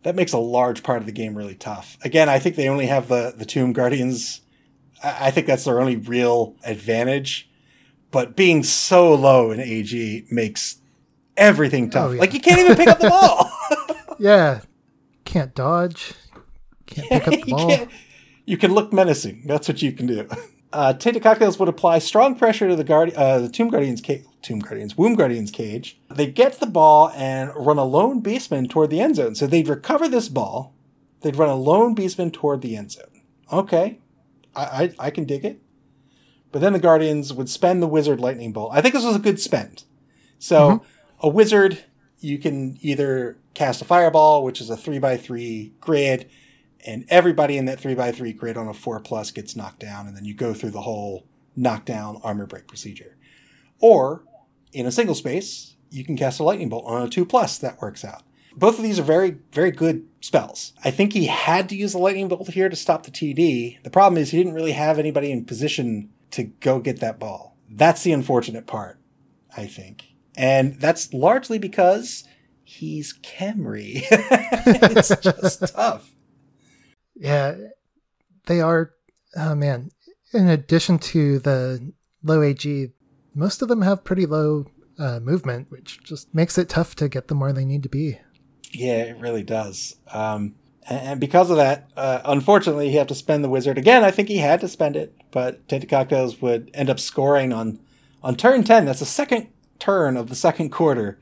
[0.03, 1.97] that makes a large part of the game really tough.
[2.03, 4.41] Again, I think they only have the the Tomb Guardians.
[5.03, 7.47] I, I think that's their only real advantage.
[8.11, 10.77] But being so low in AG makes
[11.37, 12.09] everything tough.
[12.09, 12.19] Oh, yeah.
[12.19, 13.49] Like you can't even pick up the ball.
[14.21, 14.61] Yeah,
[15.25, 16.13] can't dodge,
[16.85, 17.69] can't pick up the ball.
[17.69, 17.89] can't-
[18.45, 19.43] you can look menacing.
[19.45, 20.27] That's what you can do.
[20.73, 24.01] Uh, Tainted Cocktails would apply strong pressure to the guard, uh, the Tomb Guardians,
[24.41, 25.99] Tomb Guardians, Womb Guardians cage.
[26.09, 29.35] They get the ball and run a lone beastman toward the end zone.
[29.35, 30.73] So they'd recover this ball.
[31.21, 33.21] They'd run a lone beastman toward the end zone.
[33.53, 33.99] Okay,
[34.55, 35.61] I, I, I can dig it.
[36.51, 38.71] But then the Guardians would spend the Wizard Lightning Bolt.
[38.73, 39.83] I think this was a good spend.
[40.39, 40.83] So
[41.19, 41.83] a Wizard,
[42.21, 46.29] you can either cast a Fireball, which is a three by three grid,
[46.85, 50.07] and everybody in that three by three grid on a four plus gets knocked down,
[50.07, 53.17] and then you go through the whole knockdown armor break procedure.
[53.79, 54.23] Or
[54.71, 57.57] in a single space, you can cast a lightning bolt on a two plus.
[57.57, 58.23] That works out.
[58.55, 60.73] Both of these are very, very good spells.
[60.83, 63.81] I think he had to use the lightning bolt here to stop the TD.
[63.83, 67.55] The problem is he didn't really have anybody in position to go get that ball.
[67.69, 68.99] That's the unfortunate part,
[69.55, 70.10] I think.
[70.35, 72.23] And that's largely because
[72.63, 74.03] he's Khemri.
[74.11, 76.11] it's just tough.
[77.15, 77.55] Yeah,
[78.45, 78.91] they are.
[79.35, 79.91] Oh man!
[80.33, 82.89] In addition to the low AG,
[83.35, 84.65] most of them have pretty low
[84.97, 88.19] uh, movement, which just makes it tough to get them where they need to be.
[88.71, 89.97] Yeah, it really does.
[90.11, 90.55] Um,
[90.87, 94.03] and, and because of that, uh, unfortunately, he had to spend the wizard again.
[94.03, 97.79] I think he had to spend it, but Tainted Cocktails would end up scoring on
[98.23, 98.85] on turn ten.
[98.85, 99.47] That's the second
[99.81, 101.19] turn of the second quarter,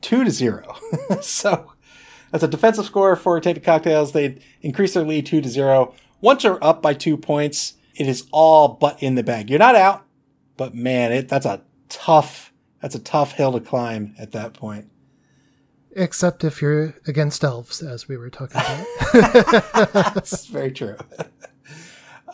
[0.00, 0.76] two to zero.
[1.20, 1.72] so
[2.32, 4.12] That's a defensive score for Tainted Cocktails.
[4.12, 5.94] They increase their lead two to zero.
[6.20, 9.48] Once you're up by two points, it is all but in the bag.
[9.50, 10.04] You're not out,
[10.56, 14.90] but man, it that's a tough that's a tough hill to climb at that point.
[15.92, 19.92] Except if you're against elves, as we were talking about.
[20.14, 20.96] That's very true.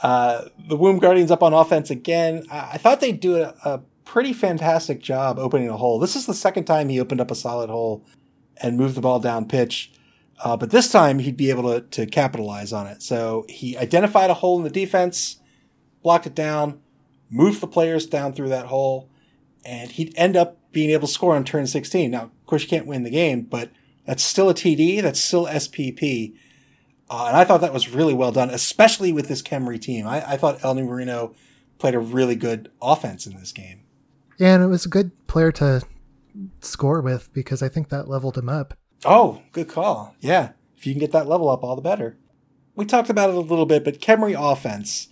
[0.02, 2.44] Uh, the Womb Guardians up on offense again.
[2.50, 5.98] I, I thought they'd do a, a, pretty fantastic job opening a hole.
[5.98, 8.04] This is the second time he opened up a solid hole
[8.62, 9.92] and moved the ball down pitch.
[10.42, 13.02] Uh, but this time he'd be able to, to capitalize on it.
[13.02, 15.38] So he identified a hole in the defense,
[16.02, 16.80] blocked it down,
[17.30, 19.08] moved the players down through that hole,
[19.64, 22.10] and he'd end up being able to score on turn 16.
[22.10, 23.70] Now, of course, you can't win the game, but
[24.06, 25.00] that's still a TD.
[25.00, 26.34] That's still SPP.
[27.08, 30.06] Uh, and I thought that was really well done, especially with this Khemri team.
[30.06, 31.34] I, I thought El Marino
[31.78, 33.84] played a really good offense in this game.
[34.38, 35.83] Yeah, and it was a good player to
[36.61, 38.75] score with because I think that leveled him up.
[39.05, 40.16] Oh, good call.
[40.20, 40.53] Yeah.
[40.77, 42.16] If you can get that level up, all the better.
[42.75, 45.09] We talked about it a little bit, but Khemri offense,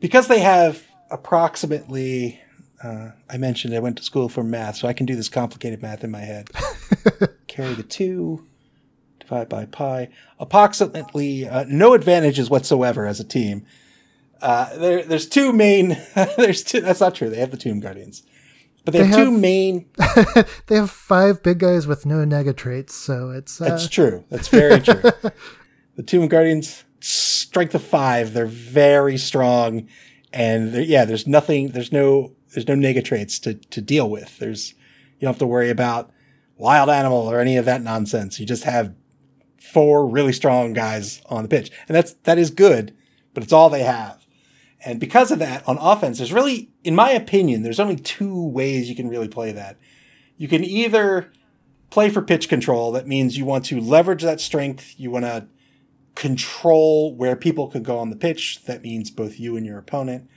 [0.00, 2.40] because they have approximately
[2.82, 5.82] uh, I mentioned I went to school for math, so I can do this complicated
[5.82, 6.50] math in my head.
[7.46, 8.46] Carry the two,
[9.20, 10.08] divide by pi.
[10.38, 13.64] Approximately uh, no advantages whatsoever as a team.
[14.40, 15.96] Uh, there, there's two main.
[16.36, 16.80] there's two.
[16.80, 17.30] That's not true.
[17.30, 18.24] They have the Tomb Guardians,
[18.84, 19.86] but they, they have, have, two main.
[20.66, 23.60] they have five big guys with no nega traits, so it's.
[23.60, 23.68] Uh...
[23.68, 24.24] That's true.
[24.28, 25.02] That's very true.
[25.96, 28.32] the Tomb Guardians, strength of five.
[28.32, 29.88] They're very strong,
[30.32, 31.68] and yeah, there's nothing.
[31.68, 34.38] There's no there's no nega traits to, to deal with.
[34.38, 34.72] There's,
[35.18, 36.10] you don't have to worry about
[36.56, 38.38] wild animal or any of that nonsense.
[38.38, 38.94] You just have
[39.60, 41.70] four really strong guys on the pitch.
[41.88, 42.94] And that's, that is good,
[43.34, 44.21] but it's all they have.
[44.84, 48.88] And because of that, on offense, there's really, in my opinion, there's only two ways
[48.88, 49.78] you can really play that.
[50.36, 51.32] You can either
[51.90, 52.90] play for pitch control.
[52.92, 54.94] That means you want to leverage that strength.
[54.96, 55.46] You want to
[56.14, 58.64] control where people could go on the pitch.
[58.64, 60.28] That means both you and your opponent.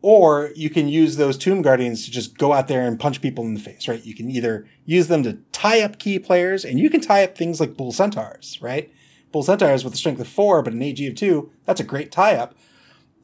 [0.00, 3.44] Or you can use those Tomb Guardians to just go out there and punch people
[3.44, 4.04] in the face, right?
[4.04, 7.38] You can either use them to tie up key players, and you can tie up
[7.38, 8.92] things like Bull Centaurs, right?
[9.30, 12.10] Bull Centaurs with a strength of four, but an AG of two, that's a great
[12.10, 12.56] tie up.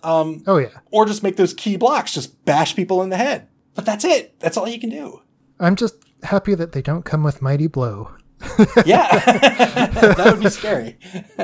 [0.02, 0.68] Um, oh, yeah.
[0.90, 3.48] Or just make those key blocks, just bash people in the head.
[3.74, 4.38] But that's it.
[4.40, 5.22] That's all you can do.
[5.61, 8.11] I'm just happy that they don't come with Mighty Blow.
[8.87, 10.96] yeah, that would be scary.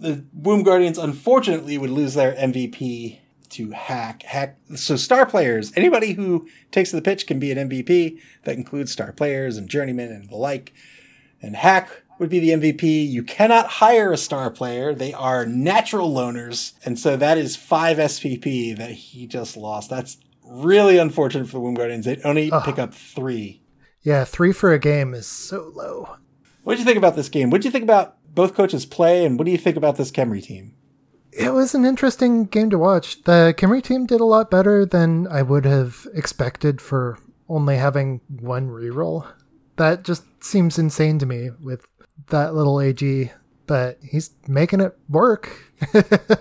[0.00, 6.14] the Womb Guardians, unfortunately, would lose their MVP to hack hack so star players anybody
[6.14, 10.28] who takes the pitch can be an mvp that includes star players and journeymen and
[10.28, 10.74] the like
[11.40, 14.94] and hack would be the mvp you cannot hire a star player.
[14.94, 16.72] They are natural loners.
[16.84, 19.90] And so that is five spp that he just lost.
[19.90, 22.04] That's really unfortunate for the womb guardians.
[22.04, 23.62] They only pick up three.
[24.02, 26.16] Yeah three for a game is so low.
[26.62, 27.50] What did you think about this game?
[27.50, 30.10] What did you think about both coaches play and what do you think about this
[30.10, 30.74] Khemri team?
[31.32, 33.22] It was an interesting game to watch.
[33.24, 38.20] The Khemri team did a lot better than I would have expected for only having
[38.28, 39.26] one reroll.
[39.76, 41.86] That just seems insane to me with
[42.28, 43.30] that little AG,
[43.66, 45.72] but he's making it work.
[45.94, 46.36] uh,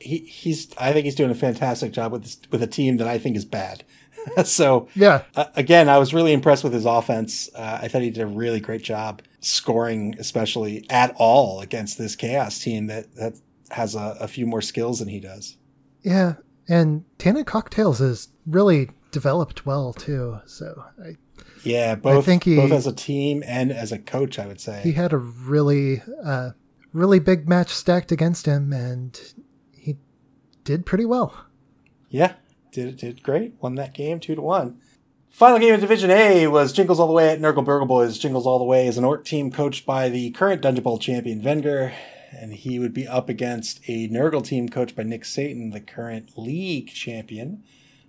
[0.00, 3.08] he, he's I think he's doing a fantastic job with this, with a team that
[3.08, 3.84] I think is bad.
[4.44, 7.48] so yeah, uh, again, I was really impressed with his offense.
[7.54, 12.16] Uh, I thought he did a really great job scoring, especially at all against this
[12.16, 13.34] chaos team that that
[13.70, 15.56] has a, a few more skills than he does.
[16.02, 16.34] Yeah,
[16.68, 20.40] and Tainted Cocktails is really developed well too.
[20.46, 21.16] So I
[21.62, 24.60] yeah, both I think he, both as a team and as a coach, I would
[24.60, 26.50] say he had a really uh,
[26.92, 29.18] really big match stacked against him, and
[29.76, 29.96] he
[30.64, 31.46] did pretty well.
[32.08, 32.34] Yeah,
[32.72, 33.54] did did great.
[33.60, 34.80] Won that game two to one.
[35.30, 38.18] Final game of Division A was Jingles All the Way at Nurgle Burgle Boys.
[38.18, 41.42] Jingles All the Way is an orc team coached by the current Dungeon Bowl champion
[41.42, 41.92] Venger
[42.32, 46.36] and he would be up against a Nurgle team coached by Nick Satan, the current
[46.36, 47.62] league champion.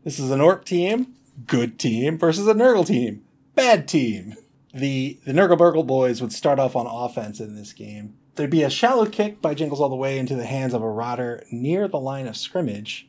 [0.04, 3.24] This is an Orc team, good team, versus a Nurgle team,
[3.56, 4.36] bad team.
[4.74, 8.16] The the Nurgle Burgle boys would start off on offense in this game.
[8.36, 10.90] There'd be a shallow kick by Jingles all the way into the hands of a
[10.90, 13.08] Rotter near the line of scrimmage.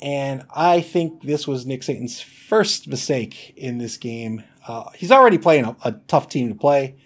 [0.00, 4.44] And I think this was Nick Satan's first mistake in this game.
[4.68, 6.96] Uh, he's already playing a, a tough team to play.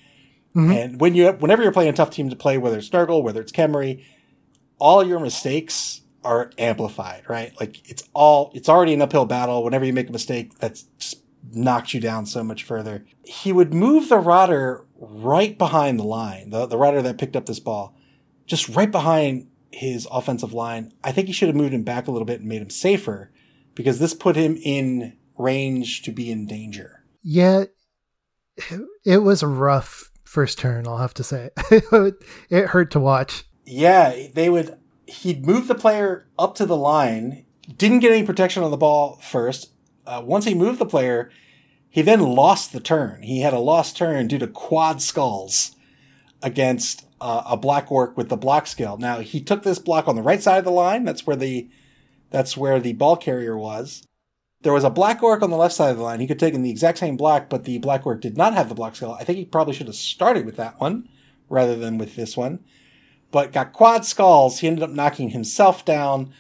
[0.57, 0.73] Mm-hmm.
[0.73, 3.41] And when you, whenever you're playing a tough team to play, whether it's Nurgle, whether
[3.41, 4.05] it's Khemri,
[4.79, 7.53] all your mistakes are amplified, right?
[7.61, 9.65] Like it's all, it's already an uphill battle.
[9.65, 13.05] Whenever you make a mistake, that's just knocks you down so much further.
[13.25, 17.47] He would move the rotter right behind the line, the, the rotter that picked up
[17.47, 17.97] this ball,
[18.47, 20.93] just right behind his offensive line.
[21.05, 23.31] I think he should have moved him back a little bit and made him safer
[23.75, 27.05] because this put him in range to be in danger.
[27.23, 27.65] Yeah,
[29.05, 30.87] it was a rough first turn.
[30.87, 33.45] I'll have to say it hurt to watch.
[33.65, 34.79] Yeah, they would.
[35.09, 37.45] He'd move the player up to the line,
[37.77, 39.71] didn't get any protection on the ball first.
[40.07, 41.31] Uh, once he moved the player,
[41.89, 43.23] he then lost the turn.
[43.23, 45.75] He had a lost turn due to quad skulls
[46.43, 48.97] against uh, a black orc with the block skill.
[48.99, 51.05] Now he took this block on the right side of the line.
[51.05, 51.69] That's where the
[52.31, 54.05] that's where the ball carrier was.
[54.61, 56.21] There was a black orc on the left side of the line.
[56.21, 58.69] He could take in the exact same block, but the black orc did not have
[58.69, 59.17] the block skill.
[59.19, 61.09] I think he probably should have started with that one
[61.49, 62.65] rather than with this one.
[63.31, 64.61] But got quad skulls.
[64.61, 66.33] He ended up knocking himself down.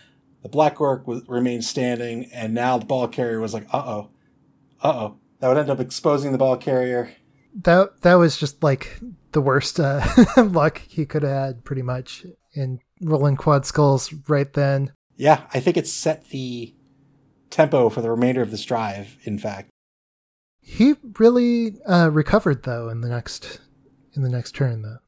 [0.42, 4.10] The black orc was, remained standing, and now the ball carrier was like, "Uh oh,
[4.82, 7.12] uh oh." That would end up exposing the ball carrier.
[7.62, 8.98] That that was just like
[9.32, 12.24] the worst uh, luck he could have had, pretty much,
[12.54, 14.92] in rolling quad skulls right then.
[15.16, 16.74] Yeah, I think it set the
[17.50, 19.16] tempo for the remainder of this drive.
[19.24, 19.70] In fact,
[20.60, 23.60] he really uh, recovered though in the next
[24.14, 24.98] in the next turn, though.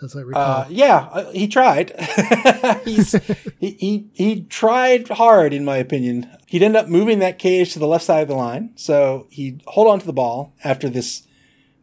[0.00, 1.92] As I recall, uh, yeah, uh, he tried.
[2.84, 3.12] He's,
[3.60, 6.30] he, he he tried hard, in my opinion.
[6.46, 9.62] He'd end up moving that cage to the left side of the line, so he'd
[9.66, 11.24] hold on to the ball after this.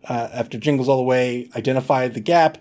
[0.08, 2.60] Uh, after Jingles all the way identified the gap,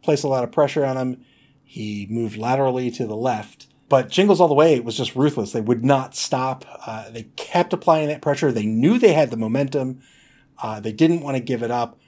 [0.00, 1.24] placed a lot of pressure on him.
[1.64, 5.52] He moved laterally to the left, but Jingles all the way was just ruthless.
[5.52, 6.64] They would not stop.
[6.86, 8.52] Uh, they kept applying that pressure.
[8.52, 10.00] They knew they had the momentum.
[10.62, 11.98] Uh, they didn't want to give it up.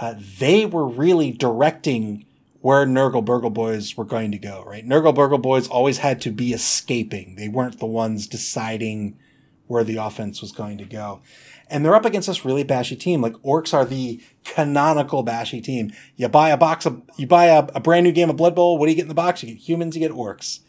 [0.00, 2.24] Uh, they were really directing
[2.60, 4.86] where Nurgle Burgle Boys were going to go, right?
[4.86, 7.36] Nurgle Burgle Boys always had to be escaping.
[7.36, 9.18] They weren't the ones deciding
[9.66, 11.20] where the offense was going to go.
[11.68, 13.20] And they're up against this really bashy team.
[13.20, 15.92] Like orcs are the canonical bashy team.
[16.16, 18.78] You buy a box of, you buy a, a brand new game of Blood Bowl.
[18.78, 19.42] What do you get in the box?
[19.42, 20.60] You get humans, you get orcs.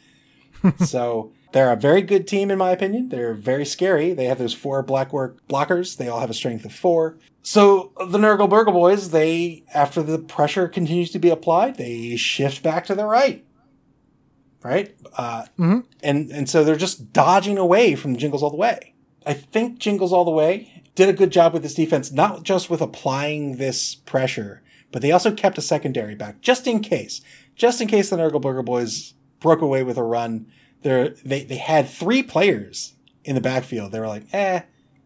[0.86, 3.10] so they're a very good team, in my opinion.
[3.10, 4.14] They're very scary.
[4.14, 5.98] They have those four black orc blockers.
[5.98, 7.18] They all have a strength of four.
[7.44, 12.64] So the Nurgle Burgle boys, they, after the pressure continues to be applied, they shift
[12.64, 13.46] back to the right.
[14.64, 14.96] Right?
[15.16, 15.80] Uh, mm-hmm.
[16.02, 18.96] and, and so they're just dodging away from Jingles all the way.
[19.26, 22.70] I think Jingles all the way did a good job with this defense, not just
[22.70, 27.22] with applying this pressure, but they also kept a secondary back just in case.
[27.56, 30.48] Just in case the Nurgle Burgle boys broke away with a run.
[30.86, 32.94] They're, they they had three players
[33.24, 33.92] in the backfield.
[33.92, 34.62] They were like, eh,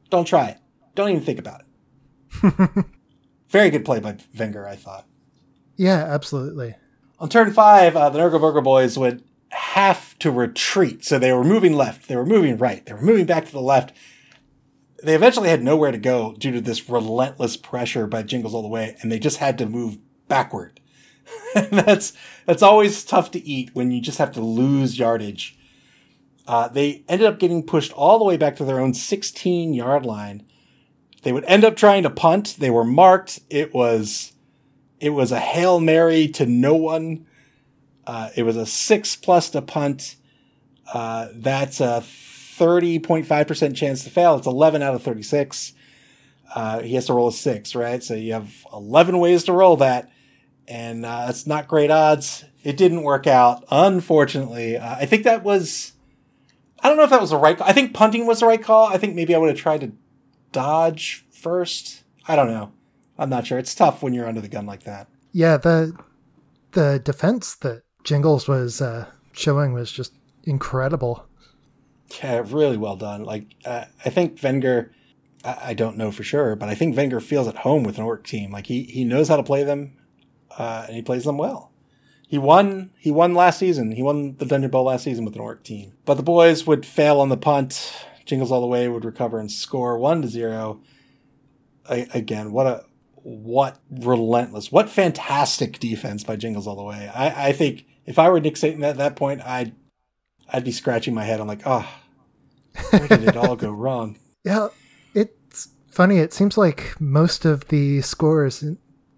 [0.09, 0.57] don't try it.
[0.93, 2.85] Don't even think about it.
[3.47, 5.07] Very good play by Wenger, I thought.
[5.77, 6.75] Yeah, absolutely.
[7.17, 11.05] On turn five, uh, the Nurgle Burgle boys would have to retreat.
[11.05, 13.61] So they were moving left, they were moving right, they were moving back to the
[13.61, 13.93] left.
[15.01, 18.67] They eventually had nowhere to go due to this relentless pressure by Jingles all the
[18.67, 20.81] way, and they just had to move backward.
[21.71, 22.11] that's
[22.45, 25.55] that's always tough to eat when you just have to lose yardage.
[26.49, 30.03] Uh, they ended up getting pushed all the way back to their own 16 yard
[30.03, 30.43] line.
[31.21, 32.55] They would end up trying to punt.
[32.57, 33.39] They were marked.
[33.51, 34.33] It was
[34.99, 37.27] it was a hail mary to no one.
[38.07, 40.15] Uh, it was a six plus to punt.
[40.91, 44.35] Uh, that's a 30.5% chance to fail.
[44.35, 45.73] It's 11 out of 36.
[46.55, 48.01] Uh, he has to roll a six, right?
[48.01, 50.09] So you have 11 ways to roll that
[50.67, 52.43] and uh, it's not great odds.
[52.63, 54.77] It didn't work out, unfortunately.
[54.77, 55.93] Uh, I think that was.
[56.81, 57.57] I don't know if that was the right.
[57.57, 57.67] Call.
[57.67, 58.87] I think punting was the right call.
[58.87, 59.91] I think maybe I would have tried to
[60.51, 62.03] dodge first.
[62.27, 62.71] I don't know.
[63.17, 63.57] I'm not sure.
[63.57, 65.07] It's tough when you're under the gun like that.
[65.31, 65.97] Yeah, the
[66.71, 70.13] the defense that Jingles was uh, showing was just
[70.43, 71.25] incredible.
[72.23, 73.23] Yeah, really well done.
[73.23, 74.91] Like uh, I think Wenger.
[75.43, 78.03] I, I don't know for sure, but I think Wenger feels at home with an
[78.03, 78.51] orc team.
[78.51, 79.97] Like he he knows how to play them
[80.57, 81.68] uh, and he plays them well.
[82.29, 82.91] He won.
[82.99, 83.91] He won last season.
[83.91, 85.93] He won the Dungeon Bowl last season with an orc team.
[86.05, 87.91] But the boys would fail on the punt.
[88.23, 90.79] Jingles all the way would recover and score one to zero.
[91.89, 97.11] I, again, what a what relentless, what fantastic defense by Jingles all the way.
[97.13, 99.73] I, I think if I were Nick Satan at that point, I'd
[100.53, 101.39] I'd be scratching my head.
[101.39, 101.91] I'm like, oh,
[102.91, 104.17] where did it all go wrong?
[104.45, 104.69] Yeah,
[105.13, 106.19] it's funny.
[106.19, 108.63] It seems like most of the scores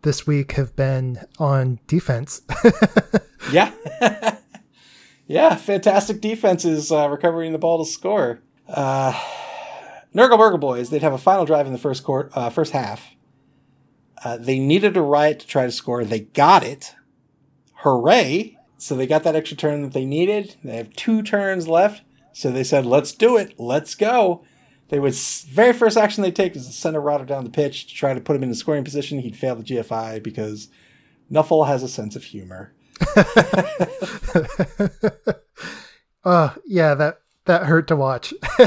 [0.01, 2.41] this week have been on defense.
[3.51, 3.71] yeah.
[5.27, 8.41] yeah, fantastic defenses uh, recovering the ball to score.
[8.67, 9.13] Uh,
[10.15, 13.11] Nurgle Boys, they'd have a final drive in the first court, uh, first half.
[14.23, 16.03] Uh, they needed a riot to try to score.
[16.03, 16.93] They got it.
[17.77, 18.57] Hooray.
[18.77, 20.55] So they got that extra turn that they needed.
[20.63, 22.03] They have two turns left.
[22.33, 23.59] So they said, let's do it.
[23.59, 24.43] Let's go.
[24.91, 27.87] They would very first action they take is to send a router down the pitch
[27.87, 29.19] to try to put him in a scoring position.
[29.19, 30.67] He'd fail the GFI because
[31.31, 32.73] Nuffle has a sense of humor.
[36.25, 38.33] uh yeah, that that hurt to watch.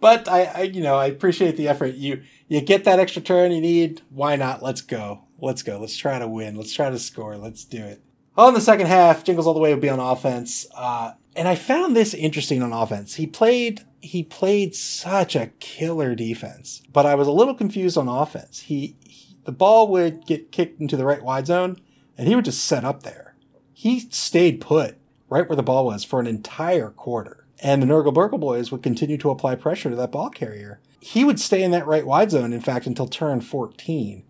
[0.00, 1.94] but I, I, you know, I appreciate the effort.
[1.96, 4.02] You you get that extra turn you need.
[4.08, 4.62] Why not?
[4.62, 5.24] Let's go.
[5.40, 5.80] Let's go.
[5.80, 6.54] Let's try to win.
[6.54, 7.36] Let's try to score.
[7.36, 8.04] Let's do it.
[8.36, 10.66] Well, in the second half, Jingles All the Way would be on offense.
[10.74, 13.14] Uh, and I found this interesting on offense.
[13.14, 18.08] He played he played such a killer defense, but I was a little confused on
[18.08, 18.60] offense.
[18.60, 21.80] He, he the ball would get kicked into the right wide zone,
[22.16, 23.34] and he would just set up there.
[23.72, 24.96] He stayed put
[25.28, 28.82] right where the ball was for an entire quarter, and the Nurgle Burgle boys would
[28.82, 30.80] continue to apply pressure to that ball carrier.
[31.00, 34.22] He would stay in that right wide zone, in fact, until turn 14.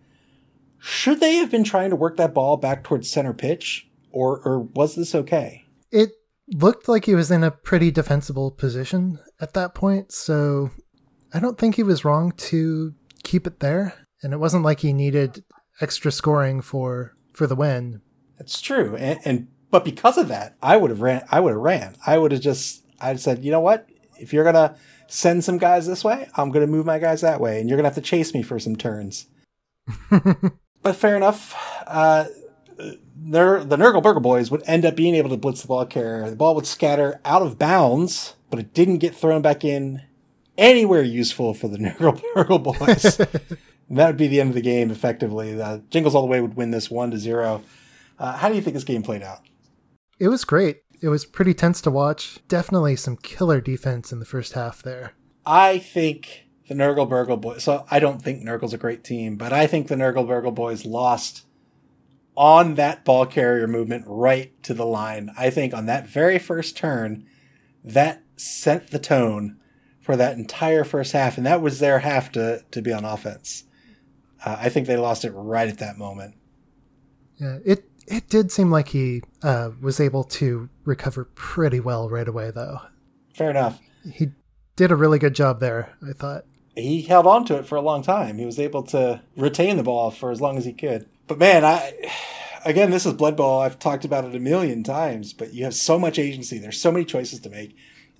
[0.78, 4.60] Should they have been trying to work that ball back towards center pitch, or, or
[4.60, 5.64] was this okay?
[5.90, 6.10] It
[6.52, 10.70] looked like he was in a pretty defensible position at that point, so
[11.32, 13.94] I don't think he was wrong to keep it there.
[14.22, 15.44] And it wasn't like he needed
[15.80, 18.02] extra scoring for for the win.
[18.38, 21.24] That's true, and, and but because of that, I would have ran.
[21.30, 21.96] I would have ran.
[22.06, 22.84] I would have just.
[23.00, 23.88] I said, you know what?
[24.18, 27.60] If you're gonna send some guys this way, I'm gonna move my guys that way,
[27.60, 29.26] and you're gonna have to chase me for some turns.
[30.10, 31.54] but fair enough.
[31.86, 32.26] Uh,
[33.16, 36.28] Ner- the Nurgle Burgle boys would end up being able to blitz the ball carrier.
[36.28, 40.02] The ball would scatter out of bounds, but it didn't get thrown back in
[40.56, 43.16] anywhere useful for the Nurgle Burgle boys.
[43.90, 45.54] that would be the end of the game, effectively.
[45.54, 47.62] The Jingles All the Way would win this 1 to 0.
[48.18, 49.40] Uh, how do you think this game played out?
[50.18, 50.82] It was great.
[51.02, 52.38] It was pretty tense to watch.
[52.46, 55.14] Definitely some killer defense in the first half there.
[55.46, 57.64] I think the Nurgle Burgle boys.
[57.64, 60.84] So I don't think Nurgle's a great team, but I think the Nurgle Burgle boys
[60.84, 61.46] lost
[62.40, 65.30] on that ball carrier movement right to the line.
[65.36, 67.26] I think on that very first turn,
[67.84, 69.58] that set the tone
[70.00, 73.64] for that entire first half, and that was their half to, to be on offense.
[74.42, 76.34] Uh, I think they lost it right at that moment.
[77.36, 82.26] Yeah, it it did seem like he uh, was able to recover pretty well right
[82.26, 82.78] away, though.
[83.34, 83.80] Fair enough.
[84.10, 84.28] He
[84.76, 86.46] did a really good job there, I thought.
[86.74, 88.38] He held on to it for a long time.
[88.38, 91.06] He was able to retain the ball for as long as he could.
[91.30, 91.94] But man, I
[92.64, 93.60] again, this is Blood Bowl.
[93.60, 96.58] I've talked about it a million times, but you have so much agency.
[96.58, 97.76] There's so many choices to make,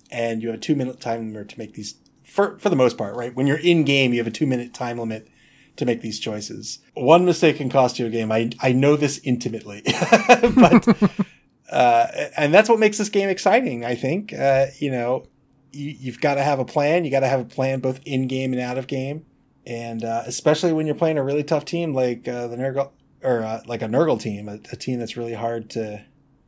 [0.09, 1.95] and you have a two minute time limit to make these.
[2.23, 3.35] For for the most part, right?
[3.35, 5.27] When you're in game, you have a two minute time limit
[5.75, 6.79] to make these choices.
[6.93, 8.31] One mistake can cost you a game.
[8.31, 9.81] I I know this intimately,
[10.55, 10.87] but
[11.69, 12.07] uh,
[12.37, 13.83] and that's what makes this game exciting.
[13.83, 15.25] I think uh, you know
[15.73, 17.03] you, you've got to have a plan.
[17.03, 19.25] You got to have a plan both in game and out of game,
[19.67, 22.91] and uh, especially when you're playing a really tough team like uh, the Nurgle
[23.23, 26.03] or uh, like a Nurgle team, a, a, team that's really hard to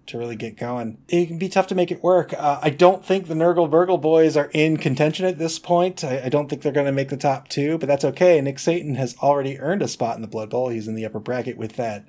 [0.05, 0.97] to really get going.
[1.07, 2.33] It can be tough to make it work.
[2.33, 6.03] Uh, I don't think the Nurgle Burgle boys are in contention at this point.
[6.03, 8.41] I, I don't think they're going to make the top two, but that's okay.
[8.41, 10.67] Nick Satan has already earned a spot in the Blood Bowl.
[10.69, 12.05] He's in the upper bracket with that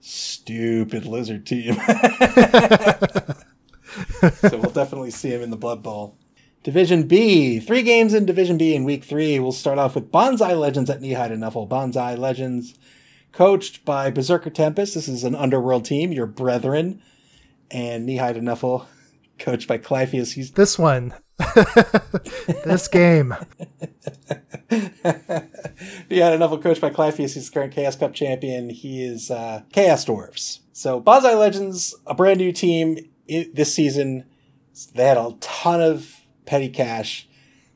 [0.00, 1.74] stupid lizard team.
[4.38, 6.16] so we'll definitely see him in the Blood Bowl.
[6.62, 9.40] Division B, three games in Division B in week three.
[9.40, 11.68] We'll start off with Bonsai Legends at Neehide and Nuffle.
[11.68, 12.74] Bonsai Legends
[13.32, 14.94] coached by Berserker Tempest.
[14.94, 17.02] This is an underworld team, your brethren.
[17.70, 18.86] And and Nuffle,
[19.38, 20.32] coached by Clypheus.
[20.32, 21.14] He's this one.
[22.64, 23.34] this game.
[26.10, 27.34] And Nuffle, coached by Clypheus.
[27.34, 28.70] He's the current Chaos Cup champion.
[28.70, 30.60] He is uh, Chaos Dwarves.
[30.72, 34.24] So Bonsai Legends, a brand new team this season.
[34.94, 37.28] They had a ton of petty cash.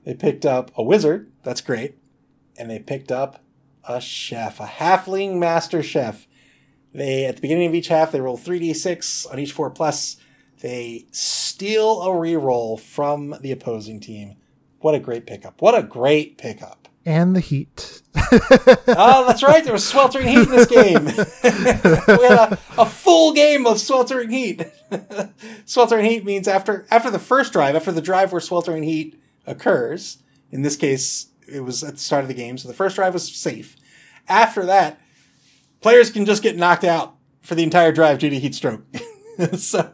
[0.04, 1.30] They picked up a wizard.
[1.42, 1.98] That's great.
[2.58, 3.42] And they picked up
[3.88, 6.26] a chef, a halfling master chef.
[6.92, 10.16] They at the beginning of each half they roll 3d6 on each 4 plus.
[10.60, 14.36] They steal a reroll from the opposing team.
[14.80, 15.60] What a great pickup.
[15.60, 16.88] What a great pickup.
[17.04, 18.02] And the heat.
[18.32, 19.62] oh, that's right.
[19.62, 21.04] There was sweltering heat in this game.
[21.04, 24.64] we had a, a, full game of sweltering heat.
[25.66, 30.18] sweltering heat means after after the first drive, after the drive where sweltering heat occurs,
[30.50, 33.14] in this case, it was at the start of the game, so the first drive
[33.14, 33.76] was safe.
[34.28, 35.00] After that,
[35.80, 38.84] players can just get knocked out for the entire drive due to heat stroke.
[39.56, 39.92] so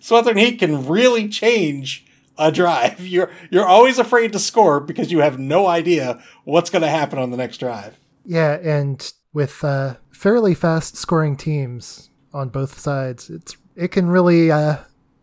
[0.00, 2.04] Southern heat can really change
[2.38, 3.00] a drive.
[3.06, 7.18] You're you're always afraid to score because you have no idea what's going to happen
[7.18, 7.98] on the next drive.
[8.24, 14.50] Yeah, and with uh, fairly fast scoring teams on both sides, it's it can really
[14.50, 14.78] uh,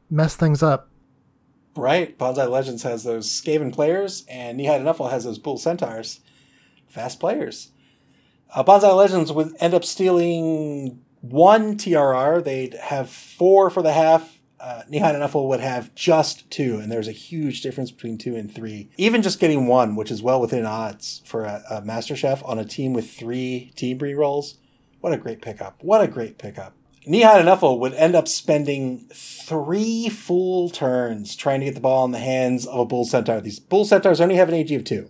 [0.09, 0.89] mess things up.
[1.75, 6.19] Right, Bonsai Legends has those Skaven players, and and Nuffle has those Bull Centaurs.
[6.87, 7.71] Fast players.
[8.53, 12.43] Uh, Bonsai Legends would end up stealing one TRR.
[12.43, 14.39] They'd have four for the half.
[14.59, 18.35] Uh, Neehide and Nuffle would have just two, and there's a huge difference between two
[18.35, 18.89] and three.
[18.95, 22.59] Even just getting one, which is well within odds for a, a Master Chef on
[22.59, 24.59] a team with three team re rolls.
[25.01, 25.83] What a great pickup!
[25.83, 26.75] What a great pickup!
[27.05, 32.11] And Nuffle would end up spending three full turns trying to get the ball in
[32.11, 33.41] the hands of a Bull Centaur.
[33.41, 35.09] These Bull Centaurs only have an AG of two.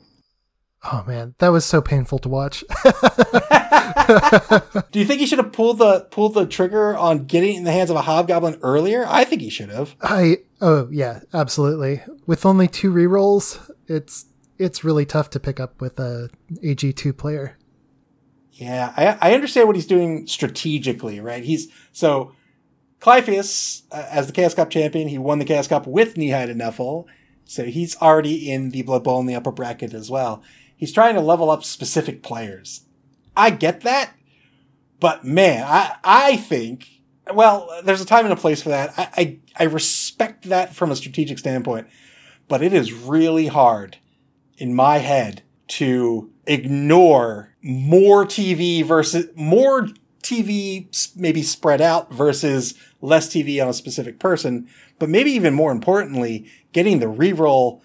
[0.92, 2.64] Oh man, that was so painful to watch.
[4.92, 7.64] Do you think he should have pulled the pulled the trigger on getting it in
[7.64, 9.06] the hands of a hobgoblin earlier?
[9.08, 9.96] I think he should have.
[10.02, 12.02] I oh yeah, absolutely.
[12.26, 14.26] With only two rerolls, it's
[14.58, 17.58] it's really tough to pick up with a AG2 player.
[18.54, 21.44] Yeah, I, I understand what he's doing strategically, right?
[21.44, 22.34] He's so
[23.00, 26.62] Clypheus, uh, as the Chaos Cup champion, he won the Chaos Cup with Neehide and
[26.62, 27.06] Nuffle,
[27.46, 30.44] so he's already in the Blood Bowl in the upper bracket as well.
[30.78, 32.82] He's trying to level up specific players.
[33.36, 34.14] I get that,
[35.00, 36.88] but man, I I think
[37.34, 38.94] well, there's a time and a place for that.
[38.98, 41.88] I, I, I respect that from a strategic standpoint,
[42.48, 43.98] but it is really hard
[44.58, 49.88] in my head to ignore more TV versus more
[50.22, 54.68] TV maybe spread out versus less TV on a specific person,
[55.00, 57.82] but maybe even more importantly, getting the reroll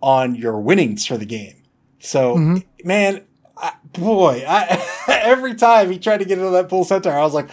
[0.00, 1.56] on your winnings for the game.
[1.98, 2.86] So, mm-hmm.
[2.86, 3.24] man,
[3.56, 7.34] I, boy, I, every time he tried to get into that Bull Centaur, I was
[7.34, 7.50] like,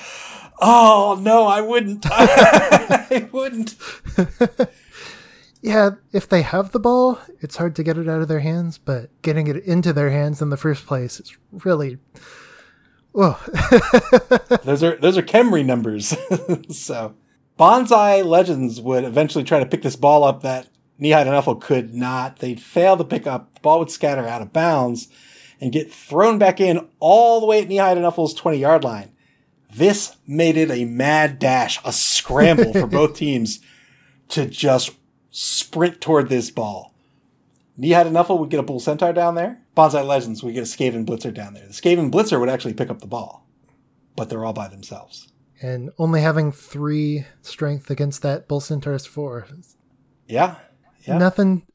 [0.59, 2.05] oh no, I wouldn't.
[2.09, 3.75] I wouldn't.
[5.62, 8.78] yeah, if they have the ball, it's hard to get it out of their hands,
[8.78, 11.97] but getting it into their hands in the first place is really
[13.14, 13.39] well.
[13.43, 14.57] Oh.
[14.64, 16.16] those are those are Khemri numbers.
[16.70, 17.16] so
[17.60, 20.68] Bonsai Legends would eventually try to pick this ball up that
[21.01, 22.39] Neehide and Nuffle could not.
[22.39, 23.53] They'd fail to pick up.
[23.55, 25.07] The ball would scatter out of bounds
[25.60, 29.12] and get thrown back in all the way at Neehide and Nuffle's 20 yard line.
[29.72, 33.60] This made it a mad dash, a scramble for both teams
[34.30, 34.91] to just
[35.32, 36.93] sprint toward this ball.
[37.80, 39.61] Neehide and Nuffle would get a Bull Centaur down there.
[39.75, 41.65] Bonsai Legends would get a Skaven Blitzer down there.
[41.65, 43.47] The Skaven Blitzer would actually pick up the ball,
[44.15, 45.32] but they're all by themselves.
[45.61, 49.47] And only having three strength against that Bull Centaur is four.
[50.27, 50.55] Yeah.
[51.05, 51.17] yeah.
[51.17, 51.65] Nothing.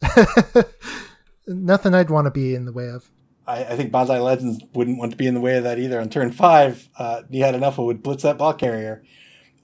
[1.47, 3.11] nothing I'd want to be in the way of.
[3.47, 6.01] I, I, think Bonsai Legends wouldn't want to be in the way of that either.
[6.01, 9.03] On turn five, uh, Neehide and Nuffle would blitz that ball carrier,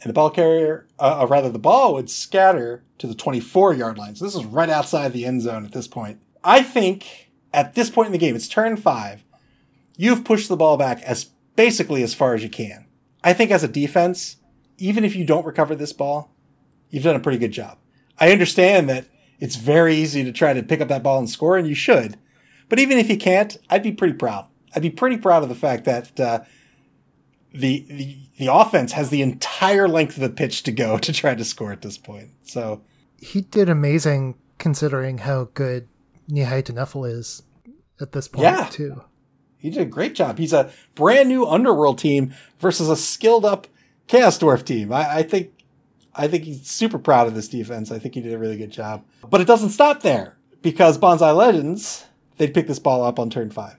[0.02, 3.98] and the ball carrier, uh, or rather, the ball would scatter to the 24 yard
[3.98, 4.16] line.
[4.16, 6.20] So this is right outside the end zone at this point.
[6.42, 9.24] I think at this point in the game, it's turn five.
[9.96, 11.26] You've pushed the ball back as
[11.56, 12.86] basically as far as you can.
[13.22, 14.36] I think as a defense,
[14.78, 16.30] even if you don't recover this ball,
[16.88, 17.76] you've done a pretty good job.
[18.18, 19.06] I understand that
[19.38, 22.16] it's very easy to try to pick up that ball and score, and you should.
[22.68, 24.46] But even if you can't, I'd be pretty proud.
[24.74, 26.40] I'd be pretty proud of the fact that uh,
[27.52, 31.34] the, the the offense has the entire length of the pitch to go to try
[31.34, 32.30] to score at this point.
[32.42, 32.82] So
[33.18, 35.88] he did amazing considering how good
[36.30, 37.42] Neehide Nuffle is
[38.00, 38.68] at this point yeah.
[38.70, 39.02] too.
[39.58, 40.38] He did a great job.
[40.38, 43.66] He's a brand new underworld team versus a skilled up
[44.06, 44.92] Chaos Dwarf team.
[44.92, 45.52] I, I think
[46.14, 47.92] I think he's super proud of this defense.
[47.92, 49.04] I think he did a really good job.
[49.28, 53.50] But it doesn't stop there because Bonsai Legends, they'd pick this ball up on turn
[53.50, 53.76] five.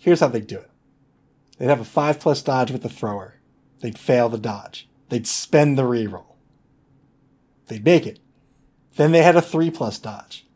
[0.00, 0.69] Here's how they do it.
[1.60, 3.34] They'd have a five plus dodge with the thrower.
[3.80, 4.88] They'd fail the dodge.
[5.10, 6.36] They'd spend the reroll.
[7.66, 8.18] They'd make it.
[8.96, 10.46] Then they had a three plus dodge.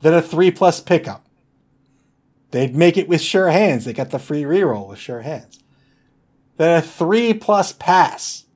[0.00, 1.26] Then a three plus pickup.
[2.50, 3.84] They'd make it with sure hands.
[3.84, 5.60] They got the free reroll with sure hands.
[6.56, 8.46] Then a three plus pass.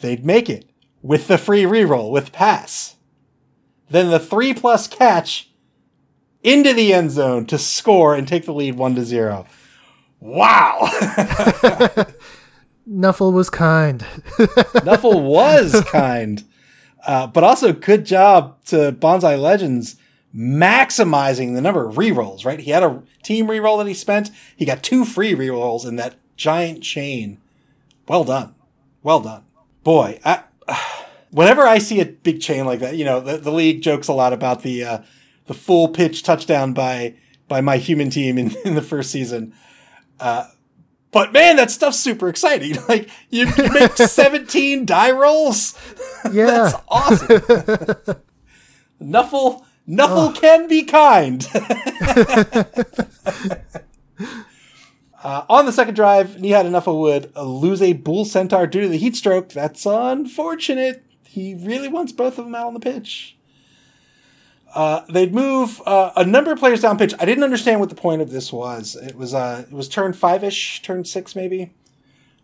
[0.00, 0.70] They'd make it
[1.02, 2.94] with the free reroll with pass.
[3.90, 5.50] Then the three plus catch
[6.44, 9.44] into the end zone to score and take the lead one to zero.
[10.20, 10.78] Wow.
[12.88, 14.00] Nuffle was kind.
[14.80, 16.44] Nuffle was kind.
[17.06, 19.96] Uh, but also good job to Bonsai Legends
[20.34, 22.60] maximizing the number of rerolls, right?
[22.60, 24.30] He had a team reroll that he spent.
[24.56, 27.38] He got two free rerolls in that giant chain.
[28.06, 28.54] Well done.
[29.02, 29.44] Well done.
[29.84, 30.42] Boy, I,
[31.30, 34.12] whenever I see a big chain like that, you know, the, the league jokes a
[34.12, 34.98] lot about the, uh,
[35.46, 37.14] the full pitch touchdown by,
[37.48, 39.54] by my human team in, in the first season.
[40.20, 40.48] Uh,
[41.10, 42.76] but man, that stuff's super exciting.
[42.88, 45.78] Like you, you make 17 die rolls.
[46.32, 46.46] Yeah.
[46.46, 47.28] That's awesome.
[49.00, 50.34] Nuffle Nuffle oh.
[50.38, 51.46] can be kind.
[55.22, 58.88] uh, on the second drive, Neehide and Nuffle would lose a Bull Centaur due to
[58.88, 59.50] the heat stroke.
[59.50, 61.04] That's unfortunate.
[61.22, 63.37] He really wants both of them out on the pitch.
[64.74, 67.14] Uh, they'd move uh, a number of players down pitch.
[67.18, 68.96] I didn't understand what the point of this was.
[68.96, 71.72] It was uh, it was turn five ish, turn six maybe.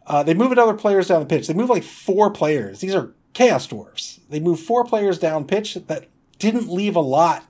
[0.06, 1.46] Uh, they move another players down the pitch.
[1.46, 2.80] They move like four players.
[2.80, 4.20] These are chaos dwarfs.
[4.28, 6.08] They move four players down pitch that
[6.38, 7.44] didn't leave a lot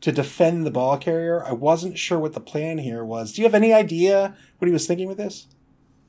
[0.00, 1.44] to defend the ball carrier.
[1.44, 3.32] I wasn't sure what the plan here was.
[3.32, 5.46] Do you have any idea what he was thinking with this?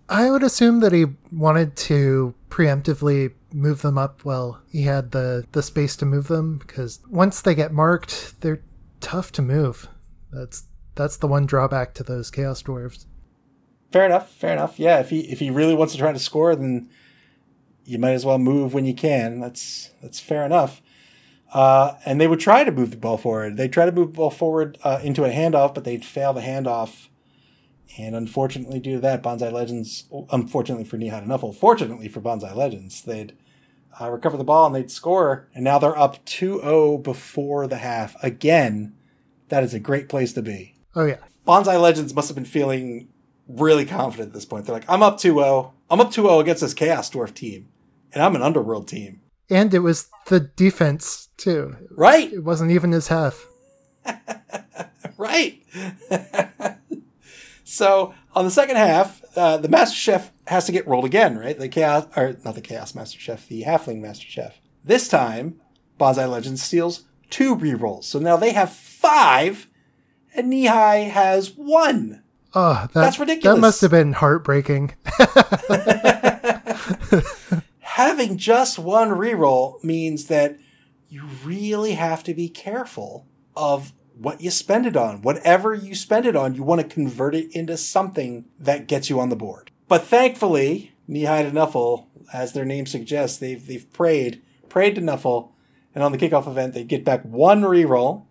[0.09, 5.45] I would assume that he wanted to preemptively move them up while he had the,
[5.51, 8.61] the space to move them because once they get marked, they're
[9.01, 9.87] tough to move.
[10.31, 10.63] That's
[10.95, 13.05] that's the one drawback to those Chaos Dwarves.
[13.91, 14.29] Fair enough.
[14.31, 14.79] Fair enough.
[14.79, 16.89] Yeah, if he if he really wants to try to score, then
[17.85, 19.39] you might as well move when you can.
[19.39, 20.81] That's that's fair enough.
[21.53, 23.57] Uh, and they would try to move the ball forward.
[23.57, 26.41] They try to move the ball forward uh, into a handoff, but they'd fail the
[26.41, 27.07] handoff.
[27.97, 33.01] And unfortunately, due to that, Bonsai Legends, unfortunately for Nihad Nuffle, fortunately for Bonsai Legends,
[33.01, 33.35] they'd
[33.99, 35.47] uh, recover the ball and they'd score.
[35.55, 38.21] And now they're up 2 0 before the half.
[38.23, 38.95] Again,
[39.49, 40.75] that is a great place to be.
[40.95, 41.17] Oh, yeah.
[41.47, 43.09] Bonsai Legends must have been feeling
[43.47, 44.65] really confident at this point.
[44.65, 45.73] They're like, I'm up 2 0.
[45.89, 47.69] I'm up 2 0 against this Chaos Dwarf team.
[48.13, 49.21] And I'm an Underworld team.
[49.49, 51.75] And it was the defense, too.
[51.89, 52.31] Right.
[52.31, 53.47] It wasn't even his half.
[55.17, 55.61] right.
[57.69, 61.57] so on the second half, uh, the Master Chef has to get rolled again, right?
[61.57, 64.59] The Chaos, or not the Chaos Master Chef, the Halfling Master Chef.
[64.83, 65.59] This time,
[65.99, 68.05] Bonsai Legends steals two rerolls.
[68.05, 69.67] So now they have five,
[70.35, 72.23] and Nihai has one.
[72.55, 73.55] Oh, that, That's ridiculous.
[73.55, 74.95] That must have been heartbreaking.
[77.81, 80.57] Having just one reroll means that
[81.09, 85.21] you really have to be careful of what you spend it on.
[85.21, 89.19] Whatever you spend it on, you want to convert it into something that gets you
[89.19, 89.71] on the board.
[89.87, 95.51] But thankfully, Nihide and Nuffle, as their name suggests, they've they've prayed, prayed to Nuffle,
[95.95, 98.25] and on the kickoff event they get back one reroll.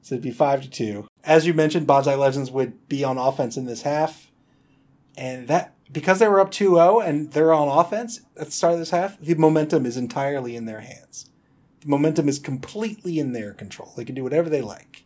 [0.00, 1.06] So it'd be five to two.
[1.22, 4.30] As you mentioned, Bonsai Legends would be on offense in this half.
[5.16, 8.78] And that because they were up 2-0 and they're on offense at the start of
[8.78, 11.30] this half, the momentum is entirely in their hands.
[11.82, 13.92] The momentum is completely in their control.
[13.96, 15.01] They can do whatever they like.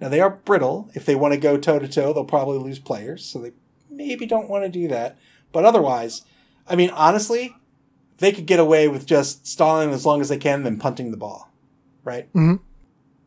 [0.00, 0.90] Now they are brittle.
[0.94, 3.52] If they want to go toe to toe, they'll probably lose players, so they
[3.90, 5.16] maybe don't want to do that.
[5.52, 6.22] But otherwise,
[6.68, 7.54] I mean, honestly,
[8.18, 11.10] they could get away with just stalling as long as they can and then punting
[11.10, 11.50] the ball,
[12.04, 12.26] right?
[12.32, 12.56] Mm-hmm.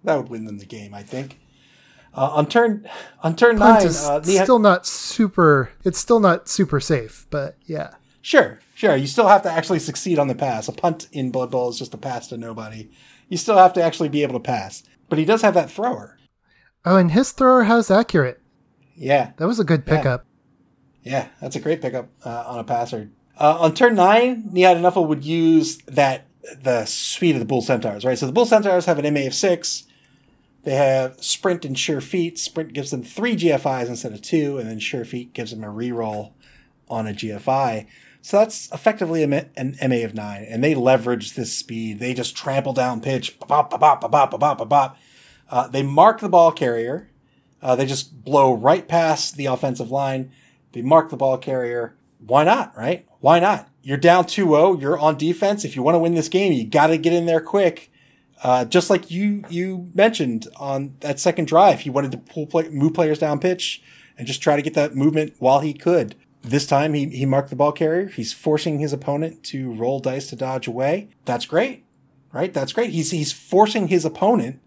[0.03, 1.39] That would win them the game, I think.
[2.13, 2.87] Uh, on turn
[3.23, 5.71] on turn Punt nine, is uh, still not super.
[5.83, 7.95] It's still not super safe, but yeah.
[8.21, 8.95] Sure, sure.
[8.95, 10.67] You still have to actually succeed on the pass.
[10.67, 12.89] A punt in Blood Bowl is just a pass to nobody.
[13.27, 14.83] You still have to actually be able to pass.
[15.09, 16.14] But he does have that thrower.
[16.85, 18.41] Oh, and his thrower has accurate.
[18.95, 20.25] Yeah, That was a good pickup.
[21.03, 21.27] yeah.
[21.41, 23.09] That's a great pickup uh, on a passer.
[23.37, 26.27] Uh, on turn nine, Nihat Nuffle would use that
[26.61, 28.17] the speed of the Bull Centaurs, right?
[28.17, 29.83] So the Bull Centaurs have an MA of six.
[30.63, 32.39] They have Sprint and Sure Feet.
[32.39, 35.67] Sprint gives them three GFIs instead of two, and then Sure Feet gives them a
[35.67, 36.31] reroll
[36.89, 37.87] on a GFI.
[38.21, 39.31] So that's effectively an
[39.81, 41.99] MA of nine, and they leverage this speed.
[41.99, 44.97] They just trample down pitch, bop, bop, bop, bop, bop, bop, bop, bop.
[45.49, 47.09] Uh, they mark the ball carrier.
[47.61, 50.31] Uh, they just blow right past the offensive line.
[50.71, 51.95] They mark the ball carrier.
[52.19, 53.07] Why not, right?
[53.19, 53.69] Why not?
[53.81, 54.79] You're down 2 0.
[54.79, 55.63] You're on defense.
[55.63, 57.91] If you want to win this game, you got to get in there quick.
[58.43, 62.67] Uh, just like you you mentioned on that second drive, he wanted to pull play,
[62.69, 63.81] move players down pitch
[64.17, 66.15] and just try to get that movement while he could.
[66.41, 68.07] This time he, he marked the ball carrier.
[68.07, 71.09] He's forcing his opponent to roll dice to dodge away.
[71.25, 71.85] That's great,
[72.31, 72.53] right?
[72.53, 72.91] That's great.
[72.91, 74.59] He's he's forcing his opponent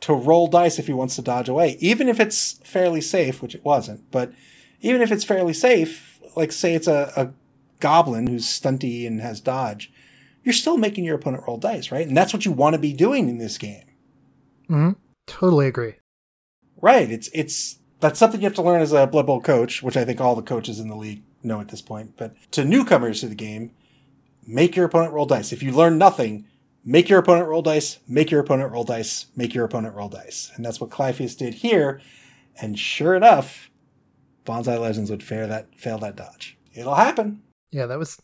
[0.00, 3.54] to roll dice if he wants to dodge away, even if it's fairly safe, which
[3.54, 4.10] it wasn't.
[4.10, 4.32] But
[4.80, 7.32] even if it's fairly safe, like say it's a, a
[7.80, 9.92] goblin who's stunty and has dodge,
[10.42, 12.06] you're still making your opponent roll dice, right?
[12.06, 13.84] And that's what you want to be doing in this game.
[14.68, 14.92] Mm-hmm.
[15.26, 15.94] Totally agree.
[16.80, 17.10] Right.
[17.10, 20.04] It's it's that's something you have to learn as a Blood Bowl coach, which I
[20.04, 22.16] think all the coaches in the league know at this point.
[22.16, 23.72] But to newcomers to the game,
[24.46, 25.52] make your opponent roll dice.
[25.52, 26.46] If you learn nothing,
[26.84, 30.50] make your opponent roll dice, make your opponent roll dice, make your opponent roll dice.
[30.54, 32.00] And that's what Clypheus did here.
[32.60, 33.70] And sure enough,
[34.44, 36.58] Bonsai Legends would fail that fail that dodge.
[36.74, 37.42] It'll happen.
[37.70, 38.20] Yeah, that was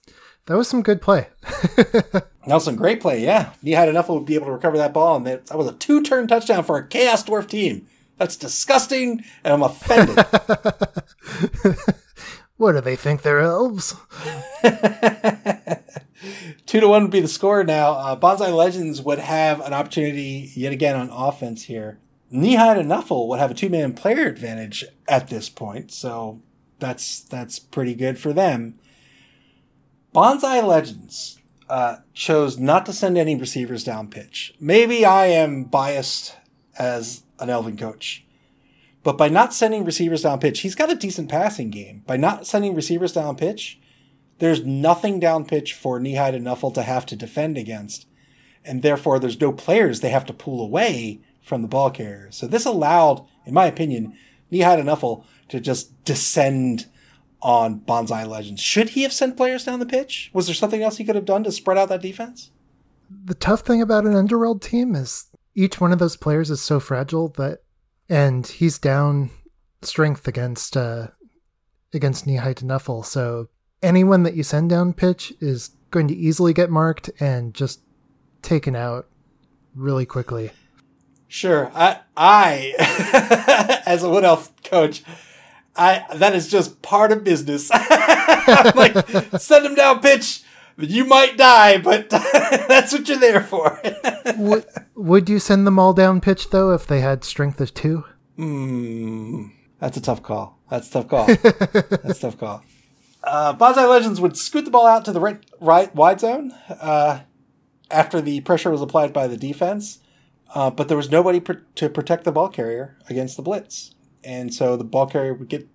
[0.47, 1.29] that was some good play.
[2.47, 3.55] That was some great play, yeah.
[3.61, 5.73] He had enough to be able to recover that ball, and that that was a
[5.73, 7.89] two turn touchdown for a Chaos Dwarf team.
[8.19, 10.17] That's disgusting, and I'm offended.
[12.57, 13.97] what do they think they're elves?
[16.67, 17.93] two to one would be the score now.
[17.93, 21.99] Uh, Bonsai Legends would have an opportunity yet again on offense here.
[22.33, 26.41] Nihad and Nuffle would have a two man player advantage at this point, so
[26.79, 28.79] that's that's pretty good for them.
[30.15, 31.39] Bonsai Legends
[31.69, 34.55] uh, chose not to send any receivers down pitch.
[34.59, 36.35] Maybe I am biased
[36.79, 38.25] as an Elven coach,
[39.03, 42.03] but by not sending receivers down pitch, he's got a decent passing game.
[42.07, 43.79] By not sending receivers down pitch,
[44.39, 48.07] there's nothing down pitch for Nihide and Nuffle to have to defend against,
[48.65, 52.29] and therefore there's no players they have to pull away from the ball carrier.
[52.31, 54.17] So this allowed, in my opinion,
[54.53, 56.87] Nihide and Nuffle to just descend
[57.41, 58.61] on Bonsai Legends.
[58.61, 60.31] Should he have sent players down the pitch?
[60.33, 62.51] Was there something else he could have done to spread out that defense?
[63.25, 66.81] The tough thing about an underworld team is each one of those players is so
[66.81, 67.61] fragile that
[68.09, 69.31] and he's down
[69.83, 71.09] strength against uh,
[71.93, 73.05] against knee height Nuffle.
[73.05, 73.49] So
[73.87, 77.81] anyone that you send down pitch is going to easily get marked and just
[78.43, 79.07] taken out
[79.75, 80.51] really quickly.
[81.29, 81.71] Sure.
[81.75, 85.03] I I as a Wood Elf coach,
[85.77, 87.71] I that is just part of business.
[88.47, 88.95] Like,
[89.41, 90.43] send them down pitch.
[90.79, 93.81] You might die, but that's what you're there for.
[94.37, 94.65] would,
[94.95, 98.05] would you send them all down pitch though if they had strength of two?
[98.37, 99.47] Hmm.
[99.81, 100.59] That's a tough call.
[100.71, 101.27] That's a tough call.
[101.27, 102.63] that's a tough call.
[103.27, 107.21] Uh, Bonsai Legends would scoot the ball out to the right, right wide zone uh,
[107.91, 109.99] after the pressure was applied by the defense,
[110.55, 114.55] uh, but there was nobody pr- to protect the ball carrier against the blitz, and
[114.55, 115.69] so the ball carrier would get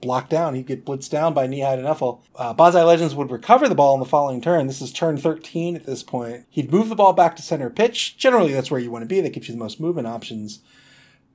[0.00, 0.54] blocked down.
[0.54, 1.86] He'd get blitzed down by Knee High to.
[1.86, 4.66] Uh, Bonsai Legends would recover the ball on the following turn.
[4.66, 6.44] This is turn 13 at this point.
[6.50, 8.16] He'd move the ball back to center pitch.
[8.18, 9.20] Generally, that's where you want to be.
[9.20, 10.60] That gives you the most movement options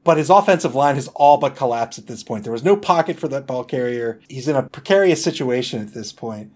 [0.03, 2.43] but his offensive line has all but collapsed at this point.
[2.43, 4.19] There was no pocket for that ball carrier.
[4.27, 6.53] He's in a precarious situation at this point.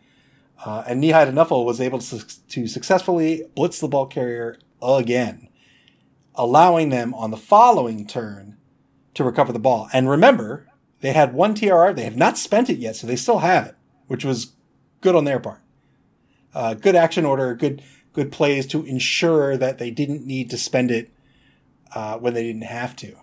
[0.66, 5.50] Uh, and Nihai Nuffle was able to, to successfully blitz the ball carrier again,
[6.34, 8.58] allowing them on the following turn
[9.14, 9.90] to recover the ball.
[9.94, 10.68] And remember,
[11.02, 11.96] they had one TRR.
[11.96, 13.76] They have not spent it yet, so they still have it,
[14.08, 14.54] which was
[15.02, 15.62] good on their part.
[16.54, 17.84] Uh, good action order, good
[18.14, 21.12] good plays to ensure that they didn't need to spend it
[21.94, 23.14] uh, when they didn't have to.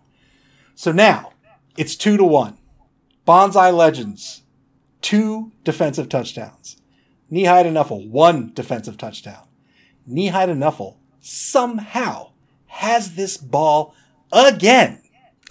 [0.75, 1.33] So now
[1.77, 2.59] it's two to one.
[3.27, 4.43] Bonsai Legends,
[5.01, 6.77] two defensive touchdowns.
[7.31, 9.47] Knee-high to Nuffle, one defensive touchdown.
[10.07, 12.33] Knee-high to Nuffle somehow
[12.67, 13.95] has this ball
[14.33, 15.01] again.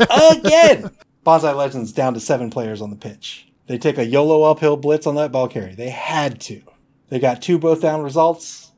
[0.00, 0.90] again.
[1.24, 3.46] Bonsai Legends down to seven players on the pitch.
[3.66, 5.74] They take a YOLO uphill blitz on that ball carrier.
[5.74, 6.62] They had to.
[7.08, 8.72] They got two both down results.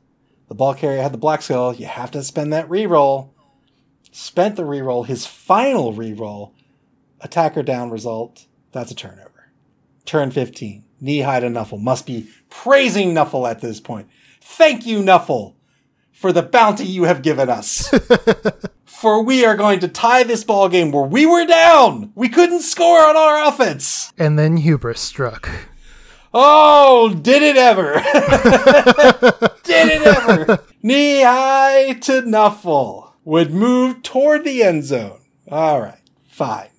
[0.49, 1.73] The ball carrier had the black skull.
[1.73, 3.29] You have to spend that reroll
[4.13, 6.51] spent the reroll, his final reroll,
[7.19, 9.51] attacker down result, that's a turnover.
[10.05, 10.83] Turn 15.
[11.01, 11.81] Knee high to Nuffle.
[11.81, 14.07] Must be praising Nuffle at this point.
[14.39, 15.55] Thank you, Nuffle,
[16.11, 17.89] for the bounty you have given us.
[18.85, 22.11] for we are going to tie this ball game where we were down.
[22.15, 24.13] We couldn't score on our offense.
[24.17, 25.49] And then hubris struck.
[26.33, 27.93] Oh, did it ever?
[29.63, 30.63] did it ever?
[30.81, 35.21] Knee high to Nuffle would move toward the end zone.
[35.49, 36.69] All right, fine.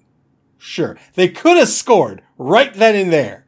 [0.58, 0.96] Sure.
[1.14, 3.46] They could have scored right then and there.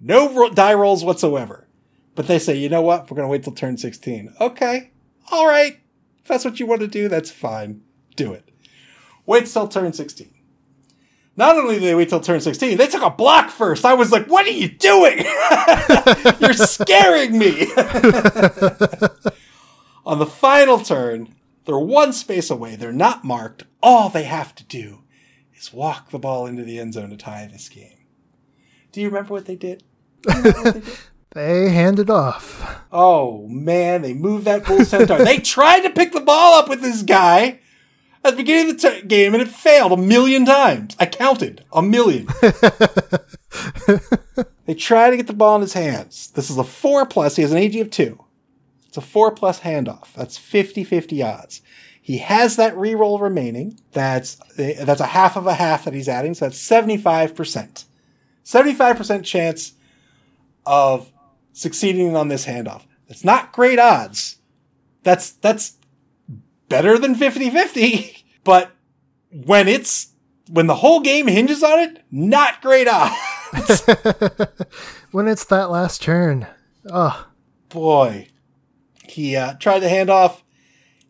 [0.00, 1.68] No ro- die rolls whatsoever.
[2.14, 3.10] But they say, you know what?
[3.10, 4.34] We're going to wait till turn 16.
[4.40, 4.92] Okay.
[5.30, 5.80] All right.
[6.22, 7.82] If that's what you want to do, that's fine.
[8.16, 8.48] Do it.
[9.26, 10.30] Wait till turn 16.
[11.36, 13.84] Not only did they wait till turn 16, they took a block first.
[13.84, 15.18] I was like, what are you doing?
[16.40, 17.66] You're scaring me.
[20.06, 21.33] On the final turn,
[21.64, 22.76] they're one space away.
[22.76, 23.64] They're not marked.
[23.82, 25.02] All they have to do
[25.54, 28.06] is walk the ball into the end zone to tie this game.
[28.92, 29.82] Do you remember what they did?
[30.24, 30.84] What they, did?
[31.32, 32.82] they handed off.
[32.92, 35.24] Oh man, they moved that bull centaur.
[35.24, 37.60] they tried to pick the ball up with this guy
[38.24, 40.96] at the beginning of the t- game, and it failed a million times.
[40.98, 42.26] I counted a million.
[44.66, 46.30] they try to get the ball in his hands.
[46.30, 47.36] This is a four plus.
[47.36, 48.23] He has an AG of two.
[48.94, 50.12] It's a four plus handoff.
[50.12, 51.62] That's 50-50 odds.
[52.00, 53.80] He has that reroll remaining.
[53.90, 57.86] That's that's a half of a half that he's adding, so that's 75%.
[58.44, 59.72] 75% chance
[60.64, 61.10] of
[61.52, 62.82] succeeding on this handoff.
[63.08, 64.36] That's not great odds.
[65.02, 65.76] That's that's
[66.68, 68.70] better than 50-50, but
[69.32, 70.12] when it's
[70.48, 73.82] when the whole game hinges on it, not great odds.
[75.10, 76.46] when it's that last turn.
[76.88, 77.26] Oh.
[77.70, 78.28] Boy.
[79.14, 80.42] He uh, tried the handoff,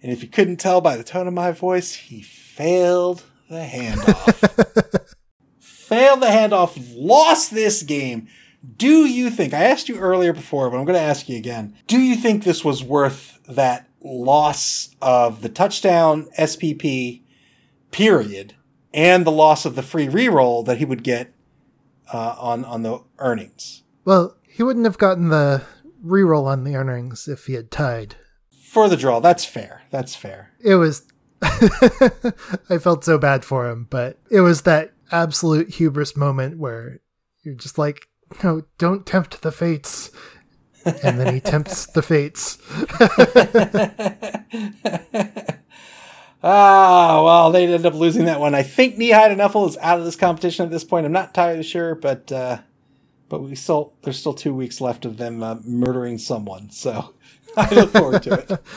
[0.02, 5.14] and if you couldn't tell by the tone of my voice, he failed the handoff.
[5.58, 8.28] failed the handoff, lost this game.
[8.76, 11.74] Do you think, I asked you earlier before, but I'm going to ask you again.
[11.86, 17.22] Do you think this was worth that loss of the touchdown SPP
[17.90, 18.54] period
[18.92, 21.32] and the loss of the free reroll that he would get
[22.12, 23.82] uh, on, on the earnings?
[24.04, 25.62] Well, he wouldn't have gotten the
[26.04, 28.16] reroll on the earnings if he had tied.
[28.70, 29.82] For the draw, that's fair.
[29.90, 30.52] That's fair.
[30.62, 31.06] It was.
[31.42, 37.00] I felt so bad for him, but it was that absolute hubris moment where
[37.42, 38.08] you're just like,
[38.42, 40.10] no, don't tempt the fates.
[40.84, 42.58] And then he tempts the fates.
[46.42, 48.54] ah, well, they ended up losing that one.
[48.54, 51.06] I think Knee High to Nuffle is out of this competition at this point.
[51.06, 52.58] I'm not entirely sure, but uh,
[53.28, 56.70] but we still there's still two weeks left of them uh, murdering someone.
[56.70, 57.14] So
[57.56, 58.60] I look forward to it.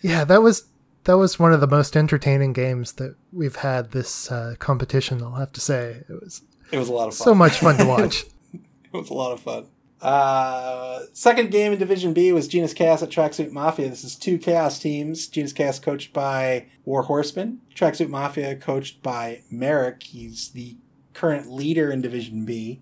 [0.00, 0.68] Yeah, that was
[1.04, 5.22] that was one of the most entertaining games that we've had this uh, competition.
[5.22, 6.42] I'll have to say it was.
[6.70, 7.24] It was a lot of fun.
[7.24, 8.24] So much fun to watch.
[8.52, 9.66] it was a lot of fun.
[10.00, 13.88] Uh, second game in Division B was Genus Chaos at Tracksuit Mafia.
[13.88, 15.26] This is two Chaos teams.
[15.26, 17.60] Genus Chaos coached by War Horseman.
[17.74, 20.02] Tracksuit Mafia coached by Merrick.
[20.04, 20.76] He's the
[21.14, 22.80] current leader in Division B.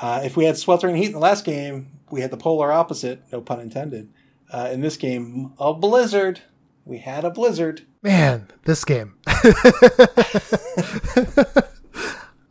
[0.00, 3.22] Uh, if we had sweltering heat in the last game, we had the polar opposite,
[3.32, 4.12] no pun intended.
[4.52, 6.40] Uh, in this game, a blizzard.
[6.84, 7.82] We had a blizzard.
[8.02, 9.16] Man, this game.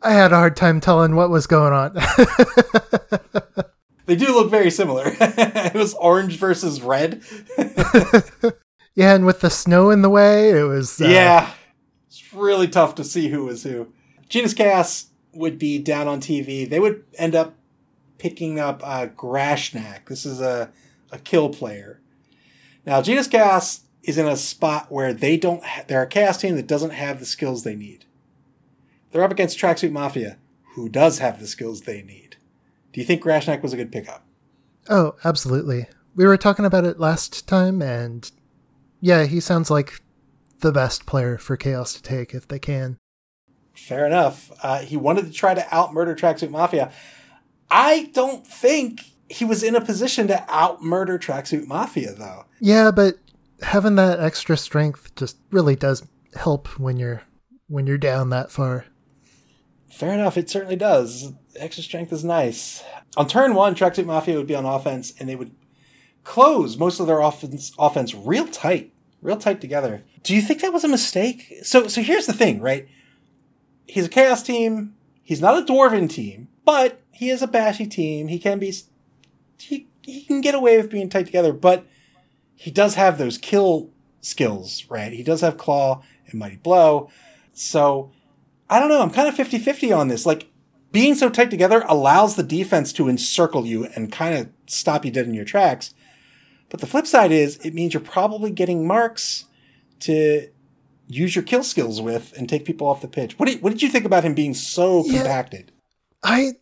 [0.00, 1.94] I had a hard time telling what was going on.
[4.06, 5.04] they do look very similar.
[5.20, 7.22] it was orange versus red.
[8.94, 11.00] yeah, and with the snow in the way, it was.
[11.00, 11.08] Uh...
[11.08, 11.50] Yeah.
[12.06, 13.92] It's really tough to see who was who.
[14.28, 16.68] Genus Chaos would be down on TV.
[16.68, 17.54] They would end up
[18.18, 20.06] picking up uh, Grashnak.
[20.06, 20.70] This is a,
[21.12, 22.00] a kill player.
[22.84, 25.62] Now, Genus Chaos is in a spot where they don't.
[25.64, 28.04] Ha- they're a chaos team that doesn't have the skills they need.
[29.10, 30.38] They're up against Tracksuit Mafia,
[30.74, 32.36] who does have the skills they need.
[32.92, 34.24] Do you think Grashnak was a good pickup?
[34.88, 35.86] Oh, absolutely.
[36.14, 38.30] We were talking about it last time, and
[39.00, 40.00] yeah, he sounds like
[40.60, 42.96] the best player for Chaos to take if they can.
[43.86, 44.50] Fair enough.
[44.62, 46.92] Uh, he wanted to try to out murder Tracksuit Mafia.
[47.70, 52.44] I don't think he was in a position to out murder Tracksuit Mafia, though.
[52.60, 53.14] Yeah, but
[53.62, 57.22] having that extra strength just really does help when you're
[57.68, 58.86] when you're down that far.
[59.90, 61.32] Fair enough, it certainly does.
[61.56, 62.82] Extra strength is nice.
[63.16, 65.52] On turn one, Tracksuit Mafia would be on offense, and they would
[66.24, 70.04] close most of their offense offense real tight, real tight together.
[70.22, 71.60] Do you think that was a mistake?
[71.62, 72.88] So, so here's the thing, right?
[73.88, 74.94] He's a chaos team.
[75.22, 78.28] He's not a dwarven team, but he is a bashy team.
[78.28, 78.72] He can be,
[79.58, 81.86] he he can get away with being tight together, but
[82.54, 85.12] he does have those kill skills, right?
[85.12, 87.10] He does have claw and mighty blow.
[87.52, 88.10] So
[88.70, 89.02] I don't know.
[89.02, 90.26] I'm kind of 50 50 on this.
[90.26, 90.48] Like,
[90.90, 95.10] being so tight together allows the defense to encircle you and kind of stop you
[95.10, 95.94] dead in your tracks.
[96.70, 99.44] But the flip side is it means you're probably getting marks
[100.00, 100.48] to
[101.08, 103.38] use your kill skills with and take people off the pitch.
[103.38, 105.72] What did, what did you think about him being so yeah, compacted?
[106.22, 106.52] I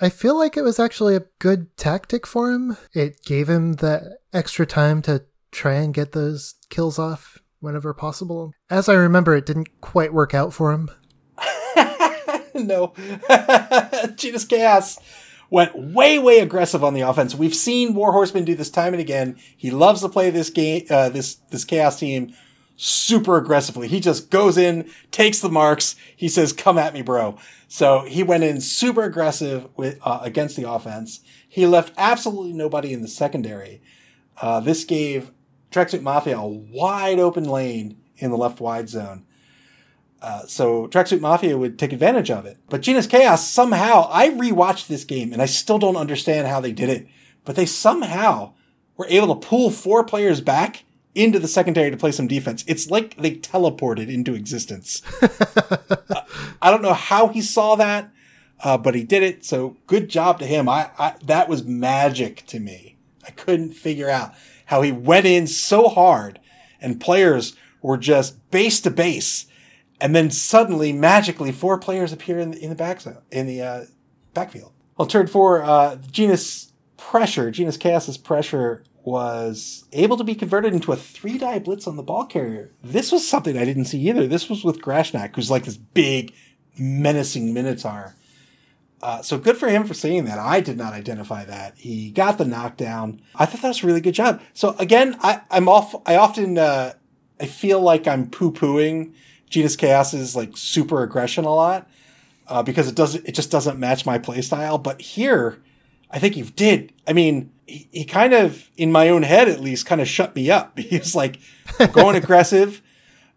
[0.00, 2.76] I feel like it was actually a good tactic for him.
[2.92, 8.52] It gave him the extra time to try and get those kills off whenever possible.
[8.68, 10.90] As I remember, it didn't quite work out for him.
[12.54, 12.92] no.
[14.16, 14.98] Genus Chaos
[15.48, 17.34] went way, way aggressive on the offense.
[17.34, 19.36] We've seen War Horseman do this time and again.
[19.56, 22.34] He loves to play this game, uh, this, this Chaos team
[22.76, 23.88] super aggressively.
[23.88, 25.96] He just goes in, takes the marks.
[26.16, 27.38] He says, come at me, bro.
[27.68, 31.20] So he went in super aggressive with, uh, against the offense.
[31.48, 33.80] He left absolutely nobody in the secondary.
[34.40, 35.30] Uh, this gave
[35.70, 39.24] Tracksuit Mafia a wide open lane in the left wide zone.
[40.20, 42.58] Uh, so Tracksuit Mafia would take advantage of it.
[42.68, 46.72] But Genus Chaos somehow, I rewatched this game and I still don't understand how they
[46.72, 47.06] did it,
[47.44, 48.54] but they somehow
[48.96, 50.84] were able to pull four players back
[51.14, 52.64] into the secondary to play some defense.
[52.66, 55.02] It's like they teleported into existence.
[55.22, 56.22] uh,
[56.60, 58.10] I don't know how he saw that,
[58.62, 59.44] uh, but he did it.
[59.44, 60.68] So good job to him.
[60.68, 62.96] I, I that was magic to me.
[63.26, 64.34] I couldn't figure out
[64.66, 66.40] how he went in so hard
[66.80, 69.46] and players were just base to base
[70.00, 73.62] and then suddenly, magically, four players appear in the, in the back zone, in the
[73.62, 73.84] uh,
[74.34, 74.72] backfield.
[74.96, 80.92] Well, turn four, uh, Genus Pressure, Genus Chaos's Pressure was able to be converted into
[80.92, 82.70] a three die blitz on the ball carrier.
[82.82, 84.26] This was something I didn't see either.
[84.26, 86.32] This was with Grashnak, who's like this big,
[86.78, 88.14] menacing Minotaur.
[89.02, 90.38] Uh, so good for him for saying that.
[90.38, 91.74] I did not identify that.
[91.76, 93.20] He got the knockdown.
[93.34, 94.40] I thought that was a really good job.
[94.54, 95.94] So again, I, I'm off.
[96.06, 96.94] I often uh,
[97.38, 99.12] I feel like I'm poo pooing
[99.50, 101.88] Genus Chaos's like super aggression a lot
[102.48, 104.82] uh, because it doesn't it just doesn't match my playstyle.
[104.82, 105.62] But here,
[106.10, 106.92] I think you did.
[107.06, 110.34] I mean, he, he, kind of in my own head at least kind of shut
[110.34, 110.78] me up.
[110.78, 111.38] He's like
[111.92, 112.82] going aggressive.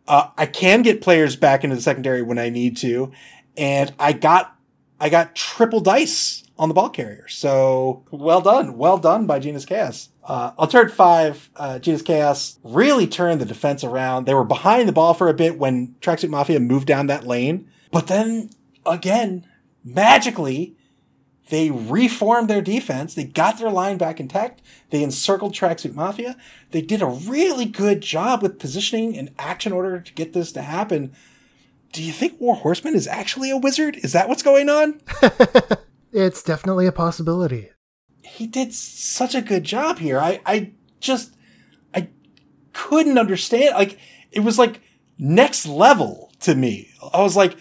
[0.08, 3.12] Uh, I can get players back into the secondary when I need to,
[3.58, 4.56] and I got
[5.00, 7.28] I got triple dice on the ball carrier.
[7.28, 10.10] So well done, well done by Genus Chaos.
[10.24, 14.26] Uh, on turn five, uh, Genus Chaos really turned the defense around.
[14.26, 17.70] They were behind the ball for a bit when Tracksuit Mafia moved down that lane.
[17.92, 18.50] But then
[18.86, 19.46] again,
[19.84, 20.76] magically,
[21.50, 23.14] they reformed their defense.
[23.14, 24.62] They got their line back intact.
[24.90, 26.36] They encircled Tracksuit Mafia.
[26.72, 30.62] They did a really good job with positioning and action order to get this to
[30.62, 31.14] happen.
[31.94, 33.98] Do you think War Horseman is actually a wizard?
[33.98, 35.00] Is that what's going on?
[36.12, 37.70] it's definitely a possibility
[38.28, 40.20] he did such a good job here.
[40.20, 41.36] I, I just,
[41.94, 42.10] I
[42.74, 43.76] couldn't understand.
[43.76, 43.98] Like,
[44.32, 44.82] it was like
[45.18, 46.90] next level to me.
[47.14, 47.58] I was like,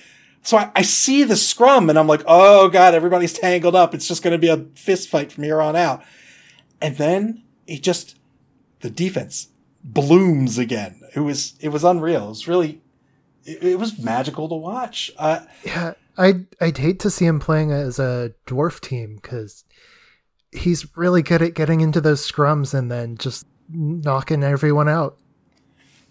[0.46, 3.94] so I, I see the scrum and I'm like, oh god, everybody's tangled up.
[3.94, 6.04] It's just going to be a fist fight from here on out.
[6.80, 8.16] And then it just
[8.78, 9.48] the defense
[9.82, 11.00] blooms again.
[11.16, 12.26] It was it was unreal.
[12.26, 12.80] It was really
[13.44, 15.10] it, it was magical to watch.
[15.18, 19.64] Uh, yeah, I'd I'd hate to see him playing as a dwarf team because
[20.52, 25.16] he's really good at getting into those scrums and then just knocking everyone out.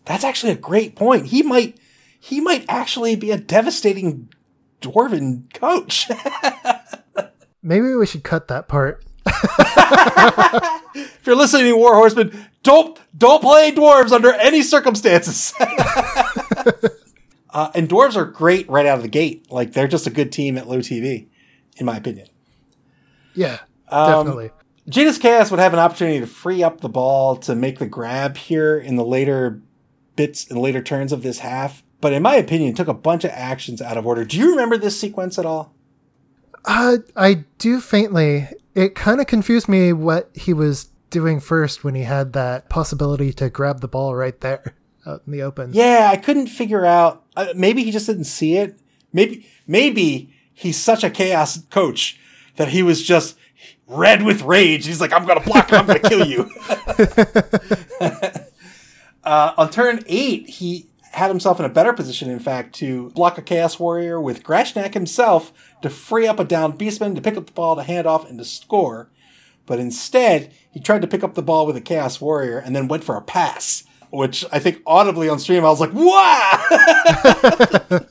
[0.03, 1.27] That's actually a great point.
[1.27, 1.79] He might
[2.25, 4.29] he might actually be a devastating
[4.81, 6.09] dwarven coach.
[7.61, 9.05] Maybe we should cut that part.
[10.95, 15.53] if you're listening, War Horseman, don't don't play dwarves under any circumstances.
[17.51, 19.45] uh, and dwarves are great right out of the gate.
[19.51, 21.27] Like they're just a good team at low TV,
[21.77, 22.27] in my opinion.
[23.35, 24.49] Yeah, definitely.
[24.49, 24.55] Um,
[24.89, 28.35] Genus Chaos would have an opportunity to free up the ball to make the grab
[28.35, 29.61] here in the later
[30.15, 31.83] bits and later turns of this half.
[32.05, 34.23] But in my opinion, took a bunch of actions out of order.
[34.23, 35.73] Do you remember this sequence at all?
[36.63, 38.47] Uh, I do faintly.
[38.75, 43.33] It kind of confused me what he was doing first when he had that possibility
[43.33, 44.75] to grab the ball right there
[45.07, 45.73] out in the open.
[45.73, 47.23] Yeah, I couldn't figure out.
[47.35, 48.77] Uh, maybe he just didn't see it.
[49.11, 52.19] Maybe maybe he's such a chaos coach
[52.57, 53.35] that he was just
[53.87, 54.85] red with rage.
[54.85, 55.79] He's like, I'm gonna block him.
[55.79, 56.51] I'm gonna kill you.
[59.23, 60.85] uh, on turn eight, he
[61.15, 64.93] had himself in a better position, in fact, to block a Chaos Warrior with Grashnak
[64.93, 68.29] himself to free up a down Beastman to pick up the ball to hand off
[68.29, 69.09] and to score.
[69.65, 72.89] But instead, he tried to pick up the ball with a Chaos Warrior and then
[72.89, 76.65] went for a pass, which I think audibly on stream I was like, "Wow!"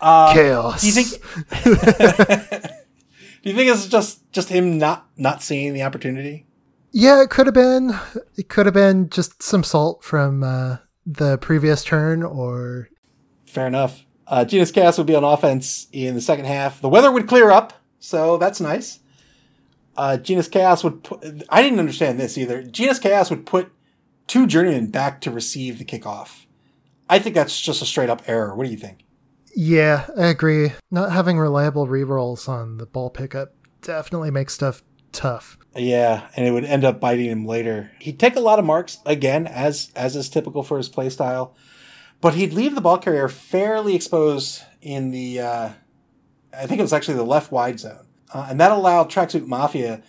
[0.00, 0.80] uh, Chaos.
[0.80, 1.08] Do you think?
[3.42, 6.46] do you think it's just just him not not seeing the opportunity?
[6.92, 7.94] Yeah, it could have been.
[8.38, 10.78] It could have been just some salt from uh,
[11.12, 12.88] the previous turn, or
[13.46, 14.04] fair enough.
[14.26, 16.80] Uh, Genus Chaos would be on offense in the second half.
[16.80, 19.00] The weather would clear up, so that's nice
[20.00, 22.62] uh, Genus Chaos would put, I didn't understand this either.
[22.62, 23.70] Genus Chaos would put
[24.26, 26.46] two journeymen back to receive the kickoff.
[27.08, 28.54] I think that's just a straight up error.
[28.54, 29.04] What do you think?
[29.54, 30.72] Yeah, I agree.
[30.90, 33.52] Not having reliable rerolls on the ball pickup
[33.82, 34.82] definitely makes stuff
[35.12, 35.58] tough.
[35.76, 37.92] Yeah, and it would end up biting him later.
[38.00, 41.52] He'd take a lot of marks again, as as is typical for his playstyle,
[42.20, 45.40] but he'd leave the ball carrier fairly exposed in the.
[45.40, 45.70] Uh,
[46.52, 50.02] I think it was actually the left wide zone uh, and that allowed Tracksuit Mafia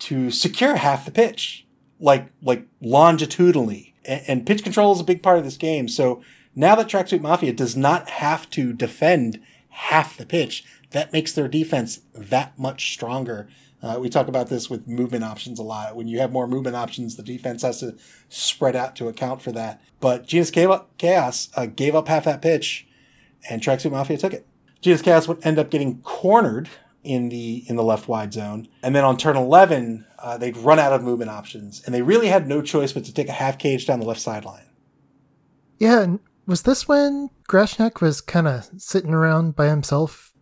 [0.00, 1.66] to secure half the pitch,
[1.98, 3.94] like like longitudinally.
[4.04, 5.88] And, and pitch control is a big part of this game.
[5.88, 6.22] So
[6.54, 9.40] now that Tracksuit Mafia does not have to defend
[9.70, 13.48] half the pitch, that makes their defense that much stronger.
[13.84, 15.94] Uh, we talk about this with movement options a lot.
[15.94, 17.96] When you have more movement options, the defense has to
[18.30, 19.82] spread out to account for that.
[20.00, 22.86] But Genus Chaos uh, gave up half that pitch,
[23.50, 24.46] and Tracksuit Mafia took it.
[24.80, 26.70] Genus Chaos would end up getting cornered
[27.02, 28.68] in the in the left wide zone.
[28.82, 32.28] And then on turn 11, uh, they'd run out of movement options, and they really
[32.28, 34.64] had no choice but to take a half cage down the left sideline.
[35.78, 40.32] Yeah, and was this when Grashnak was kind of sitting around by himself?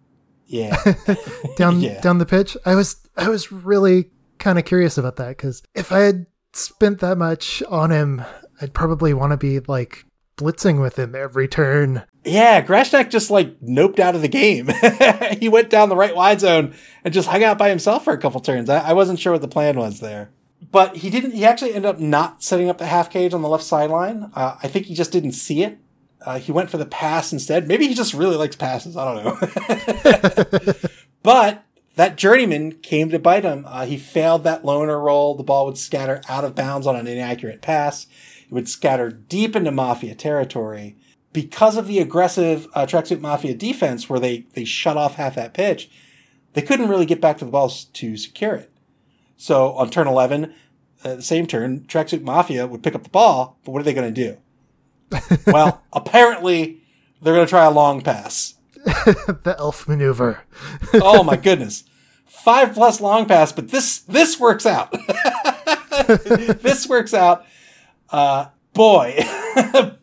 [0.47, 0.77] Yeah,
[1.57, 2.01] down yeah.
[2.01, 2.57] down the pitch.
[2.65, 7.01] I was I was really kind of curious about that because if I had spent
[7.01, 8.23] that much on him,
[8.61, 10.05] I'd probably want to be like
[10.37, 12.03] blitzing with him every turn.
[12.25, 14.71] Yeah, Grashnak just like noped out of the game.
[15.41, 18.19] he went down the right wide zone and just hung out by himself for a
[18.19, 18.69] couple turns.
[18.69, 20.31] I, I, wasn't sure what the plan was there.
[20.71, 23.49] But he didn't, he actually ended up not setting up the half cage on the
[23.49, 24.31] left sideline.
[24.35, 25.79] Uh, I think he just didn't see it.
[26.25, 27.67] Uh, he went for the pass instead.
[27.67, 28.97] Maybe he just really likes passes.
[28.97, 30.75] I don't know.
[31.25, 31.65] but
[31.97, 33.65] that journeyman came to bite him.
[33.69, 35.35] Uh, he failed that loner roll.
[35.35, 38.07] The ball would scatter out of bounds on an inaccurate pass.
[38.45, 40.97] It would scatter deep into Mafia territory
[41.33, 45.55] because of the aggressive uh, tracksuit mafia defense where they, they shut off half that
[45.55, 45.91] pitch,
[46.53, 48.71] they couldn't really get back to the balls to secure it.
[49.37, 50.55] So on turn 11,
[51.05, 53.95] uh, the same turn, tracksuit mafia would pick up the ball, but what are they
[53.95, 54.37] going to
[55.11, 55.39] do?
[55.47, 56.83] well, apparently
[57.21, 58.55] they're going to try a long pass.
[58.85, 60.43] the elf maneuver.
[60.95, 61.85] oh my goodness.
[62.27, 64.91] Five plus long pass, but this, this works out.
[66.63, 67.45] this works out.
[68.11, 69.19] Uh, boy,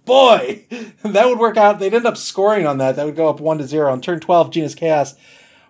[0.06, 0.66] boy,
[1.04, 1.80] that would work out.
[1.80, 2.96] They'd end up scoring on that.
[2.96, 3.92] That would go up one to zero.
[3.92, 5.16] On turn twelve, Genus Chaos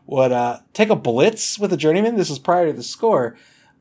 [0.05, 2.15] would uh, take a blitz with a journeyman.
[2.15, 3.37] This is prior to the score.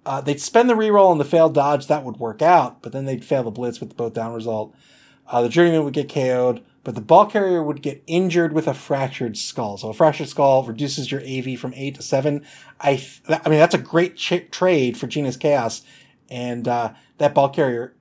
[0.06, 1.86] Uh, they'd spend the reroll on the failed dodge.
[1.86, 4.74] That would work out, but then they'd fail the blitz with the both down result.
[5.26, 8.72] Uh, the journeyman would get KO'd, but the ball carrier would get injured with a
[8.72, 9.76] fractured skull.
[9.76, 12.46] So a fractured skull reduces your AV from eight to seven.
[12.80, 15.82] I, th- I mean, that's a great ch- trade for Genius Chaos,
[16.30, 17.94] and uh, that ball carrier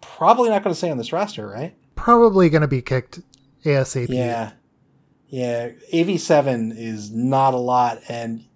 [0.00, 1.76] probably not going to stay on this roster, right?
[1.94, 3.20] probably going to be kicked
[3.66, 4.08] ASAP.
[4.08, 4.52] Yeah.
[5.28, 8.46] Yeah, AV7 is not a lot and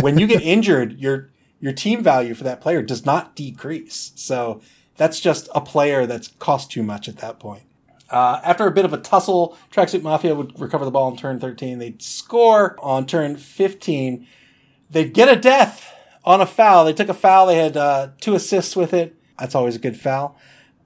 [0.00, 4.12] when you get injured, your your team value for that player does not decrease.
[4.14, 4.60] So
[4.96, 7.63] that's just a player that's cost too much at that point.
[8.10, 11.40] Uh, after a bit of a tussle, Tracksuit Mafia would recover the ball on turn
[11.40, 11.78] 13.
[11.78, 14.26] They'd score on turn 15.
[14.90, 15.94] They'd get a death
[16.24, 16.84] on a foul.
[16.84, 17.46] They took a foul.
[17.46, 19.16] They had uh, two assists with it.
[19.38, 20.38] That's always a good foul.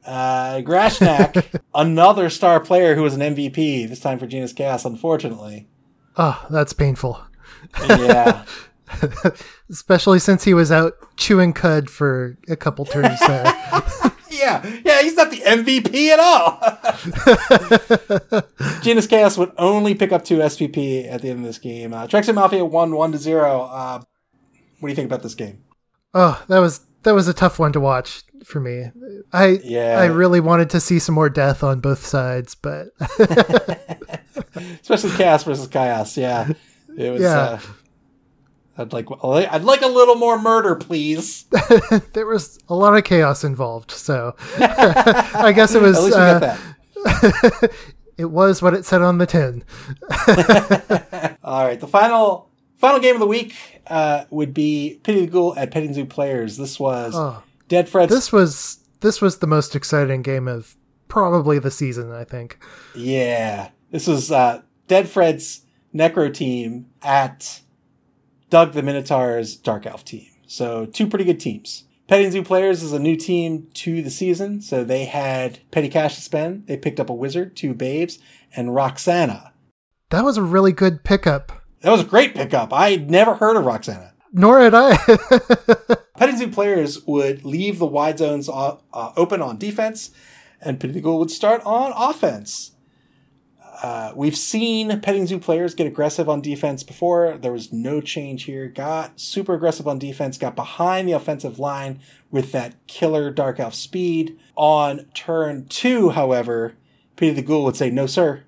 [0.04, 5.68] Uh, Grashnak, another star player who was an MVP, this time for Genus Chaos, unfortunately.
[6.16, 7.20] Oh, that's painful.
[7.88, 8.44] Yeah.
[9.70, 13.44] Especially since he was out chewing cud for a couple turns there.
[14.38, 16.58] yeah, yeah, he's not the MVP at all.
[18.82, 21.92] Genus Chaos would only pick up two SPP at the end of this game.
[21.92, 23.62] Uh, Tracksuit Mafia won 1 to 0.
[23.62, 23.98] Uh,
[24.80, 25.64] what do you think about this game?
[26.14, 28.90] oh, that was that was a tough one to watch for me.
[29.32, 29.98] I Yeah.
[30.00, 32.88] I really wanted to see some more death on both sides, but
[34.80, 36.16] Especially Chaos versus Chaos.
[36.16, 36.52] Yeah,
[36.96, 37.22] it was.
[37.22, 37.38] Yeah.
[37.38, 37.60] Uh,
[38.78, 39.06] I'd like.
[39.24, 41.44] I'd like a little more murder, please.
[42.12, 43.90] there was a lot of chaos involved.
[43.90, 46.58] So I guess it was At least we uh, got
[47.60, 47.72] that.
[48.18, 49.64] it was what it said on the tin.
[51.44, 53.54] All right, the final final game of the week
[53.88, 56.56] uh, would be Pity the Ghoul at Petting Zoo Players.
[56.56, 57.42] This was Oh.
[57.68, 58.12] Dead Fred's.
[58.12, 60.76] This was this was the most exciting game of
[61.08, 62.58] probably the season, I think.
[62.94, 65.62] Yeah, this was uh, Dead Fred's
[65.94, 67.60] Necro team at
[68.50, 70.26] Doug the Minotaur's Dark Elf team.
[70.46, 71.84] So two pretty good teams.
[72.08, 76.14] Petting Zoo Players is a new team to the season, so they had petty cash
[76.14, 76.66] to spend.
[76.66, 78.18] They picked up a wizard, two babes,
[78.56, 79.50] and Roxanna.
[80.08, 81.52] That was a really good pickup.
[81.82, 82.72] That was a great pickup.
[82.72, 84.12] I'd never heard of Roxanna.
[84.32, 84.96] Nor had I.
[86.16, 90.10] Petting Zoo players would leave the wide zones uh, open on defense,
[90.62, 92.72] and Zoo would start on offense.
[93.80, 97.38] Uh, we've seen Petting Zoo players get aggressive on defense before.
[97.38, 98.66] There was no change here.
[98.66, 102.00] Got super aggressive on defense, got behind the offensive line
[102.30, 104.38] with that killer Dark Elf speed.
[104.56, 106.74] On turn two, however,
[107.14, 108.42] Peter the Ghoul would say, No, sir,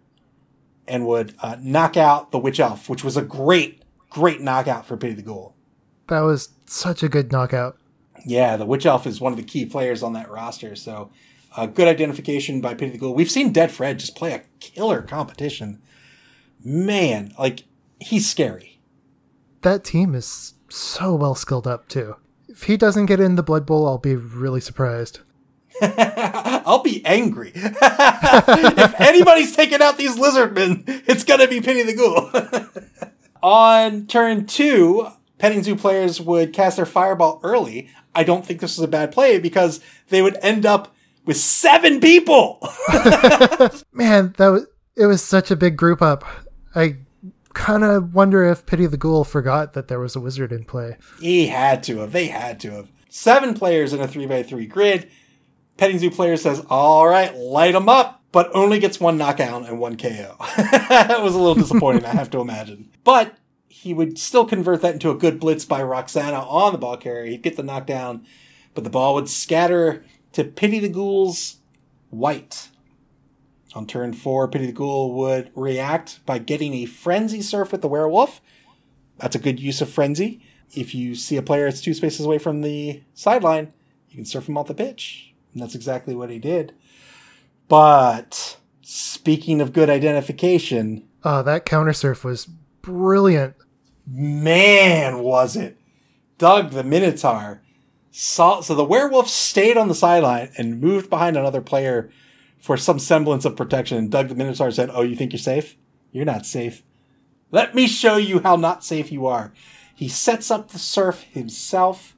[0.89, 4.97] and would uh, knock out the Witch Elf, which was a great, great knockout for
[4.97, 5.55] Peter the Ghoul.
[6.09, 7.78] that was such a good knockout.
[8.26, 10.74] Yeah, the Witch Elf is one of the key players on that roster.
[10.74, 11.11] So,
[11.57, 13.14] uh, good identification by Pity the Ghoul.
[13.14, 15.80] We've seen Dead Fred just play a killer competition.
[16.62, 17.64] Man, like,
[18.01, 18.80] he's scary.
[19.62, 22.16] That team is so well skilled up too.
[22.48, 25.20] If he doesn't get in the Blood Bowl, I'll be really surprised.
[25.82, 27.53] I'll be angry.
[27.55, 33.11] if anybody's taking out these lizardmen, it's gonna be Penny the Ghoul.
[33.42, 37.88] On turn two, Petting Zoo players would cast their fireball early.
[38.14, 40.94] I don't think this was a bad play because they would end up
[41.31, 42.59] with seven people.
[43.93, 44.66] Man, that was
[44.97, 46.24] it was such a big group up.
[46.74, 46.97] I
[47.53, 50.97] kind of wonder if Pity the Ghoul forgot that there was a wizard in play.
[51.20, 52.11] he had to have.
[52.11, 52.91] They had to have.
[53.11, 55.09] Seven players in a three by three grid.
[55.76, 59.78] Petting Zoo player says, "All right, light them up," but only gets one knockout and
[59.78, 60.35] one KO.
[60.57, 62.91] that was a little disappointing, I have to imagine.
[63.04, 63.37] But
[63.68, 67.26] he would still convert that into a good blitz by Roxanna on the ball carrier.
[67.26, 68.26] He'd get the knockdown,
[68.75, 71.57] but the ball would scatter to Pity the Ghoul's
[72.11, 72.68] white.
[73.74, 77.88] On turn four, Pity the Ghoul would react by getting a frenzy surf with the
[77.88, 78.40] werewolf.
[79.18, 80.42] That's a good use of frenzy.
[80.74, 83.72] If you see a player that's two spaces away from the sideline,
[84.08, 85.34] you can surf him off the pitch.
[85.52, 86.74] And that's exactly what he did.
[87.68, 92.46] But speaking of good identification, Oh, that counter surf was
[92.82, 93.54] brilliant.
[94.07, 95.76] man, was it.
[96.38, 97.61] Doug the Minotaur
[98.11, 102.11] saw so the werewolf stayed on the sideline and moved behind another player
[102.58, 103.99] for some semblance of protection.
[103.99, 105.76] And Doug the Minotaur said, Oh, you think you're safe?
[106.12, 106.82] You're not safe.
[107.50, 109.53] Let me show you how not safe you are.
[109.95, 112.16] He sets up the surf himself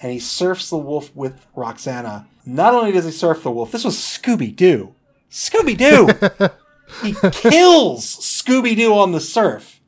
[0.00, 2.26] and he surfs the wolf with Roxanna.
[2.46, 4.94] Not only does he surf the wolf, this was Scooby Doo.
[5.30, 6.08] Scooby Doo!
[7.02, 9.80] he kills Scooby Doo on the surf.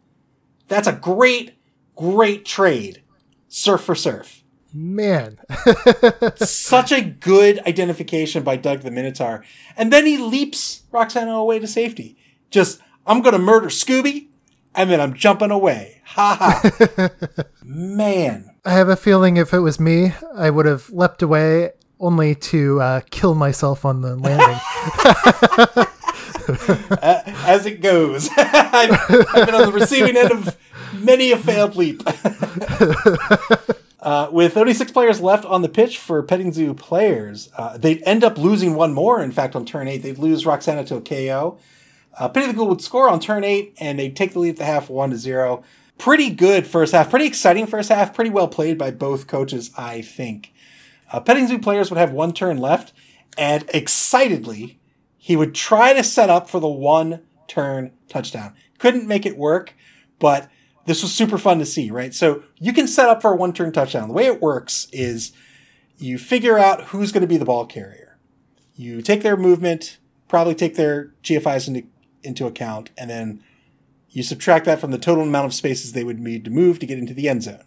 [0.68, 1.54] That's a great,
[1.96, 3.02] great trade.
[3.48, 4.41] Surf for surf.
[4.74, 5.38] Man,
[6.36, 9.44] Such a good identification by Doug the Minotaur.
[9.76, 12.16] And then he leaps Roxanna away to safety.
[12.50, 14.28] Just, I'm going to murder Scooby,
[14.74, 16.00] and then I'm jumping away.
[16.06, 17.10] Ha ha.
[17.62, 18.50] Man.
[18.64, 22.80] I have a feeling if it was me, I would have leapt away only to
[22.80, 25.86] uh, kill myself on the landing.
[26.48, 28.28] Uh, as it goes.
[28.36, 28.90] I've,
[29.32, 30.56] I've been on the receiving end of
[30.92, 32.02] many a failed leap.
[34.02, 38.24] Uh, with 36 players left on the pitch for Petting Zoo players, uh, they'd end
[38.24, 39.22] up losing one more.
[39.22, 41.56] In fact, on turn eight, they'd lose Roxanna to a KO.
[42.18, 44.64] Uh, the Ghoul would score on turn eight, and they'd take the lead at the
[44.64, 45.62] half, one to zero.
[45.98, 50.02] Pretty good first half, pretty exciting first half, pretty well played by both coaches, I
[50.02, 50.52] think.
[51.12, 52.92] Uh, Petting Zoo players would have one turn left,
[53.38, 54.80] and excitedly,
[55.16, 58.54] he would try to set up for the one turn touchdown.
[58.78, 59.74] Couldn't make it work,
[60.18, 60.50] but
[60.84, 62.12] this was super fun to see, right?
[62.12, 64.08] So you can set up for a one turn touchdown.
[64.08, 65.32] The way it works is
[65.98, 68.18] you figure out who's going to be the ball carrier.
[68.74, 69.98] You take their movement,
[70.28, 71.86] probably take their GFIs into,
[72.22, 73.42] into account, and then
[74.10, 76.86] you subtract that from the total amount of spaces they would need to move to
[76.86, 77.64] get into the end zone.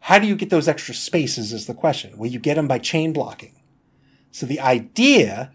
[0.00, 2.18] How do you get those extra spaces is the question.
[2.18, 3.54] Well, you get them by chain blocking.
[4.30, 5.50] So the idea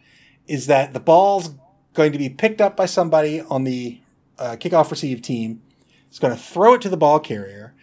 [0.48, 1.52] is that the ball's
[1.94, 4.00] going to be picked up by somebody on the
[4.40, 5.62] uh, kickoff receive team.
[6.10, 7.74] It's going to throw it to the ball carrier.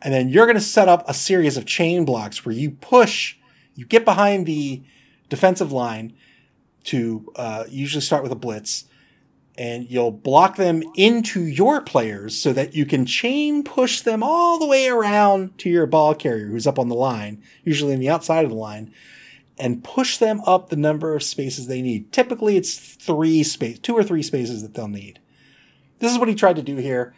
[0.00, 3.36] And then you're going to set up a series of chain blocks where you push,
[3.74, 4.82] you get behind the
[5.28, 6.14] defensive line
[6.84, 8.86] to uh, usually start with a blitz
[9.56, 14.58] and you'll block them into your players so that you can chain push them all
[14.58, 18.08] the way around to your ball carrier who's up on the line, usually on the
[18.08, 18.92] outside of the line,
[19.58, 22.10] and push them up the number of spaces they need.
[22.12, 25.20] Typically it's three space, two or three spaces that they'll need.
[25.98, 27.14] This is what he tried to do here.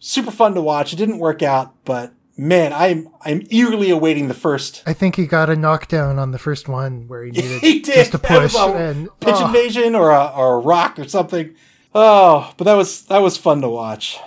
[0.00, 0.92] Super fun to watch.
[0.92, 4.82] It didn't work out, but man, I'm I'm eagerly awaiting the first.
[4.86, 7.94] I think he got a knockdown on the first one where he needed he did.
[7.94, 11.54] just a push a and pitch oh, invasion or a, or a rock or something.
[11.94, 14.18] Oh, but that was that was fun to watch.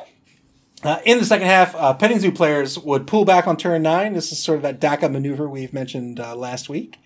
[0.84, 4.14] Uh, in the second half, uh, Petting Zoo players would pull back on turn nine.
[4.14, 6.98] This is sort of that DACA maneuver we've mentioned uh, last week.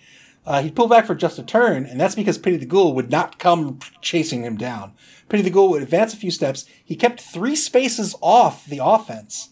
[0.48, 3.12] Uh, he'd pull back for just a turn, and that's because Pity the Ghoul would
[3.12, 4.94] not come chasing him down.
[5.30, 6.66] Pity the Ghoul would advance a few steps.
[6.84, 9.50] He kept three spaces off the offense,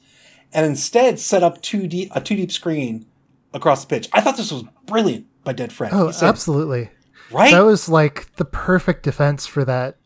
[0.54, 3.06] and instead set up two deep, a two deep screen
[3.54, 4.10] across the pitch.
[4.14, 5.92] I thought this was brilliant by Dead Fred.
[5.94, 6.92] oh, said, absolutely.
[7.32, 7.52] right?
[7.52, 9.98] That was like the perfect defense for that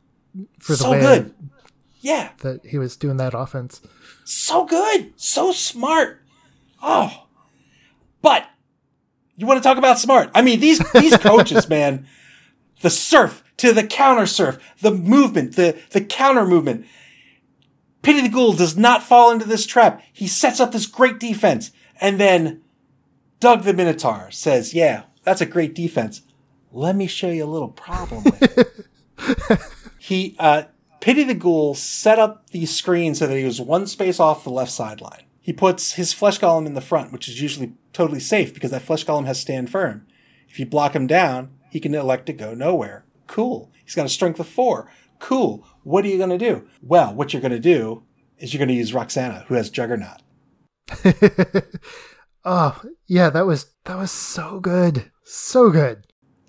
[0.60, 1.36] for the so way good.
[2.02, 3.82] Yeah, that he was doing that offense.
[4.24, 6.24] so good, so smart.
[6.82, 7.28] Oh,
[8.22, 8.48] but
[9.36, 10.32] you want to talk about smart?
[10.34, 12.08] I mean, these these coaches, man,
[12.82, 16.86] the surf to the counter surf, the movement, the the counter movement.
[18.02, 20.02] Pity the Ghoul does not fall into this trap.
[20.12, 22.62] He sets up this great defense, and then
[23.40, 26.22] Doug the Minotaur says, "Yeah, that's a great defense.
[26.72, 29.62] Let me show you a little problem with it."
[30.00, 30.64] he uh,
[31.02, 34.50] Pity the Ghoul set up the screen so that he was one space off the
[34.50, 35.24] left sideline.
[35.42, 38.84] He puts his flesh golem in the front, which is usually totally safe because that
[38.84, 40.06] flesh golem has stand firm.
[40.48, 43.06] If you block him down, he can elect to go nowhere.
[43.30, 43.72] Cool.
[43.86, 44.92] He's got a strength of four.
[45.20, 45.64] Cool.
[45.84, 46.68] What are you going to do?
[46.82, 48.04] Well, what you're going to do
[48.40, 50.24] is you're going to use Roxanna, who has Juggernaut.
[52.44, 55.12] oh, yeah, that was that was so good.
[55.24, 56.08] So good.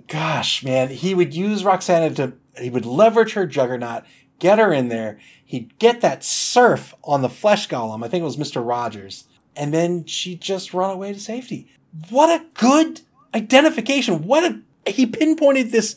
[0.08, 4.04] Gosh, man, he would use Roxanna to, he would leverage her Juggernaut,
[4.38, 5.18] get her in there.
[5.44, 8.02] He'd get that surf on the flesh golem.
[8.02, 8.66] I think it was Mr.
[8.66, 9.24] Rogers.
[9.54, 11.68] And then she'd just run away to safety.
[12.08, 13.02] What a good
[13.34, 14.22] identification.
[14.22, 15.96] What a, he pinpointed this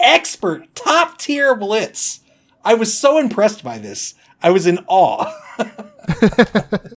[0.00, 2.20] expert, top tier blitz.
[2.64, 4.14] I was so impressed by this.
[4.42, 5.32] I was in awe.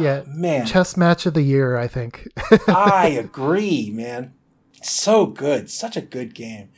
[0.00, 0.22] Yeah.
[0.26, 0.66] Man.
[0.66, 2.28] Chess match of the year, I think.
[2.68, 4.32] I agree, man.
[4.82, 5.70] So good.
[5.70, 6.70] Such a good game.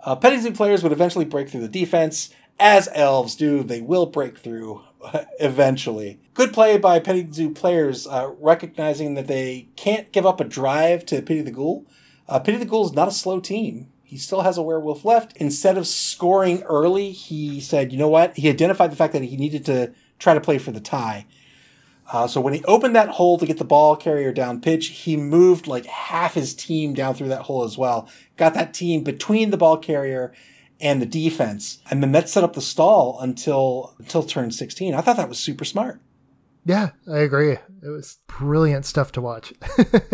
[0.00, 2.30] Uh, Zoo players would eventually break through the defense.
[2.58, 4.82] As elves do, they will break through
[5.40, 6.20] eventually.
[6.34, 7.02] Good play by
[7.32, 11.86] Zoo players, uh, recognizing that they can't give up a drive to Pity the Ghoul.
[12.28, 13.88] Uh, Pity the Ghoul is not a slow team.
[14.04, 15.36] He still has a werewolf left.
[15.36, 18.36] Instead of scoring early, he said, you know what?
[18.36, 21.26] He identified the fact that he needed to try to play for the tie.
[22.12, 25.16] Uh, so when he opened that hole to get the ball carrier down pitch, he
[25.16, 28.08] moved like half his team down through that hole as well.
[28.36, 30.32] Got that team between the ball carrier
[30.80, 34.92] and the defense, and then that set up the stall until until turn 16.
[34.92, 36.00] I thought that was super smart.
[36.66, 37.52] yeah, I agree.
[37.52, 39.54] It was brilliant stuff to watch.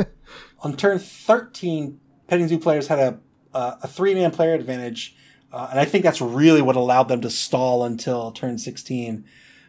[0.61, 1.99] On turn 13,
[2.29, 3.19] Petting Zoo players had a
[3.55, 5.17] uh, a three man player advantage,
[5.53, 9.25] uh, and I think that's really what allowed them to stall until turn 16.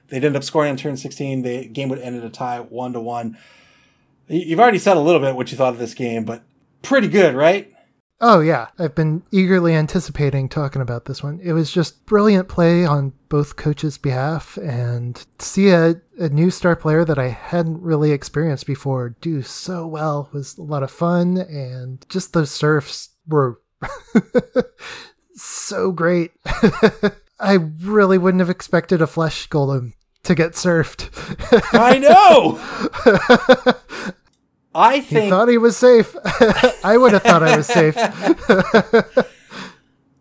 [0.10, 1.42] They'd end up scoring on turn 16.
[1.44, 3.38] The game would end in a tie, one to one.
[4.28, 6.44] You- You've already said a little bit what you thought of this game, but
[6.82, 7.72] pretty good, right?
[8.24, 11.40] Oh yeah, I've been eagerly anticipating talking about this one.
[11.44, 16.52] It was just brilliant play on both coaches' behalf, and to see a, a new
[16.52, 20.92] star player that I hadn't really experienced before do so well was a lot of
[20.92, 23.60] fun, and just those surfs were
[25.36, 26.32] so great.
[27.40, 29.94] I really wouldn't have expected a flesh golem
[30.24, 31.10] to get surfed.
[31.74, 32.60] I know.
[34.74, 36.16] I He thought he was safe.
[36.84, 37.96] I would have thought I was safe.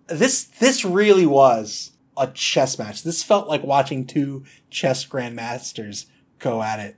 [0.08, 3.02] this this really was a chess match.
[3.02, 6.06] This felt like watching two chess grandmasters
[6.38, 6.96] go at it,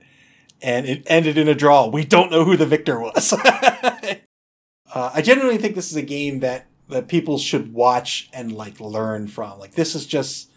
[0.61, 1.87] and it ended in a draw.
[1.87, 3.33] We don't know who the victor was.
[4.93, 8.79] Uh, I genuinely think this is a game that that people should watch and like
[8.79, 9.59] learn from.
[9.59, 10.49] Like this is just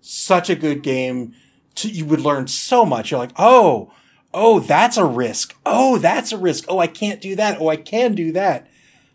[0.00, 1.34] such a good game.
[1.76, 3.10] To, you would learn so much.
[3.10, 3.92] You're like, oh,
[4.34, 5.56] oh, that's a risk.
[5.64, 6.64] Oh, that's a risk.
[6.68, 7.60] Oh, I can't do that.
[7.60, 8.68] Oh, I can do that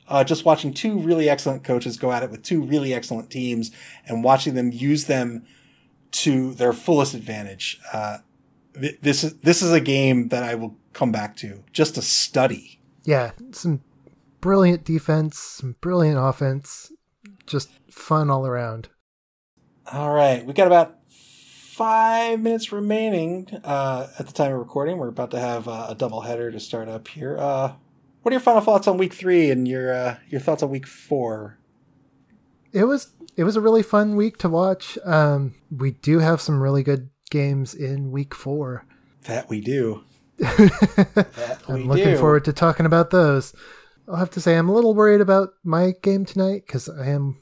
[0.08, 3.72] uh, just watching two really excellent coaches go at it with two really excellent teams
[4.06, 5.46] and watching them use them
[6.12, 7.80] to their fullest advantage.
[7.92, 8.20] Uh,
[8.80, 12.02] th- this is this is a game that I will come back to just to
[12.02, 12.80] study.
[13.04, 13.82] Yeah, some
[14.48, 16.90] brilliant defense, brilliant offense,
[17.46, 18.88] just fun all around.
[19.92, 25.00] All right, we got about five minutes remaining uh, at the time of recording.
[25.00, 27.38] We're about to have uh, a double header to start up here.
[27.38, 27.74] Uh,
[28.22, 30.88] what are your final thoughts on week three and your uh, your thoughts on week
[30.88, 31.58] four?
[32.72, 34.98] It was it was a really fun week to watch.
[35.04, 38.86] Um, we do have some really good games in week four.
[39.24, 40.06] That we do.
[40.38, 42.18] that we I'm looking do.
[42.18, 43.54] forward to talking about those.
[44.08, 47.38] I'll have to say I'm a little worried about my game tonight because I am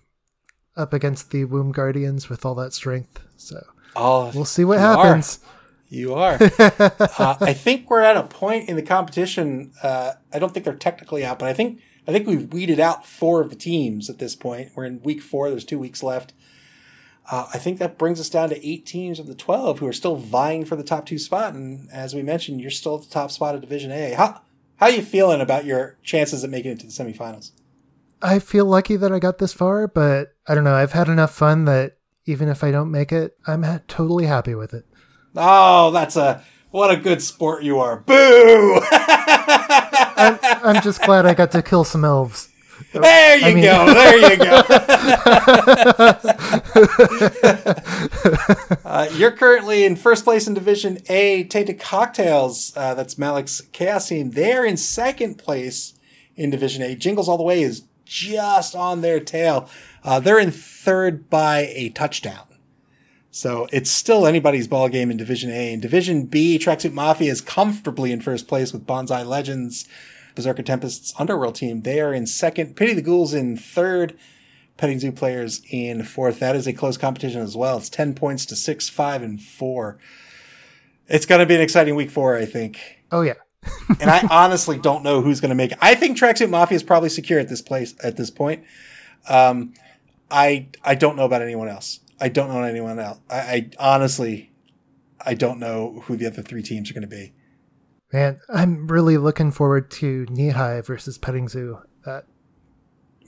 [0.75, 3.23] up against the Womb Guardians with all that strength.
[3.37, 3.61] So
[3.95, 5.05] Oh, we'll see what you are.
[5.05, 5.39] happens.
[5.87, 6.37] You are.
[6.59, 9.71] uh, I think we're at a point in the competition.
[9.81, 13.05] Uh, I don't think they're technically out, but I think I think we've weeded out
[13.05, 14.71] four of the teams at this point.
[14.75, 15.49] We're in week four.
[15.49, 16.33] There's two weeks left.
[17.31, 19.93] Uh, I think that brings us down to eight teams of the twelve who are
[19.93, 21.53] still vying for the top two spot.
[21.53, 24.13] And as we mentioned, you're still at the top spot of Division A.
[24.13, 24.41] How
[24.77, 27.51] how are you feeling about your chances at making it to the semifinals?
[28.21, 30.73] I feel lucky that I got this far, but I don't know.
[30.73, 34.55] I've had enough fun that even if I don't make it, I'm ha- totally happy
[34.55, 34.85] with it.
[35.35, 37.97] Oh, that's a what a good sport you are.
[37.97, 38.81] Boo!
[40.17, 42.49] I'm, I'm just glad I got to kill some elves.
[43.01, 43.93] There you I mean- go.
[43.93, 44.63] There you go.
[48.85, 51.43] uh, you're currently in first place in Division A.
[51.45, 54.31] Tainted Cocktails, uh, that's Malik's Chaos team.
[54.31, 55.93] They're in second place
[56.35, 56.95] in Division A.
[56.95, 59.69] Jingles All the Way is just on their tail.
[60.03, 62.43] Uh, they're in third by a touchdown.
[63.31, 65.73] So it's still anybody's ball game in Division A.
[65.73, 69.85] In Division B, Tracksuit Mafia is comfortably in first place with Bonsai Legends.
[70.35, 72.75] Berserker Tempest's Underworld team, they are in second.
[72.75, 74.17] Pity the Ghouls in third.
[74.77, 76.39] Petting Zoo players in fourth.
[76.39, 77.77] That is a close competition as well.
[77.77, 79.97] It's 10 points to 6, 5, and 4.
[81.07, 83.03] It's going to be an exciting week four, I think.
[83.11, 83.35] Oh yeah,
[83.99, 85.77] And I honestly don't know who's going to make it.
[85.81, 88.63] I think Tracksuit Mafia is probably secure at this place at this point.
[89.27, 89.73] Um,
[90.29, 91.99] I I don't know about anyone else.
[92.19, 93.19] I don't know anyone else.
[93.29, 94.51] I, I honestly,
[95.23, 97.33] I don't know who the other three teams are going to be.
[98.15, 101.79] Man, I'm really looking forward to Nihai versus Petting Zoo.
[102.05, 102.25] That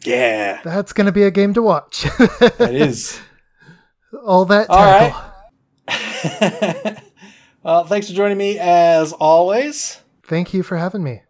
[0.03, 2.03] Yeah, that's going to be a game to watch.
[2.39, 3.19] that is.
[4.25, 5.21] all that All tackle.
[5.89, 7.01] right.
[7.63, 9.99] well, thanks for joining me as always.
[10.23, 11.21] Thank you for having me.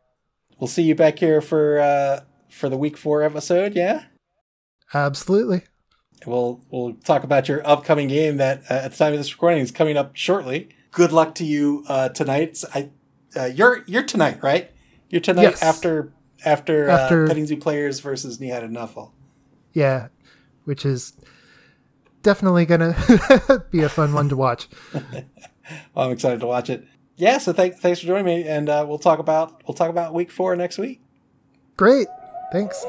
[0.60, 3.76] We'll see you back here for uh, for the week four episode.
[3.76, 4.04] Yeah,
[4.94, 5.64] Absolutely.
[6.26, 9.60] we'll we'll talk about your upcoming game that uh, at the time of this recording
[9.62, 10.70] is coming up shortly.
[10.92, 12.64] Good luck to you uh, tonight.
[12.74, 12.90] I
[13.38, 14.72] uh, you're you're tonight, right?
[15.09, 15.64] You're tonight Yes.
[15.64, 16.11] after
[16.45, 19.11] after, After- uh, Petting Zoo players versus Nihad and Nuffle.
[19.73, 20.07] Yeah,
[20.65, 21.14] which is
[22.23, 24.68] definitely going to be a fun one to watch.
[25.93, 26.88] Well, I'm excited to watch it.
[27.18, 30.14] Yeah, so thank, thanks for joining me, and uh, we'll talk about we'll talk about
[30.14, 31.01] week four next week.
[31.76, 32.07] Great.
[32.53, 32.85] Thanks.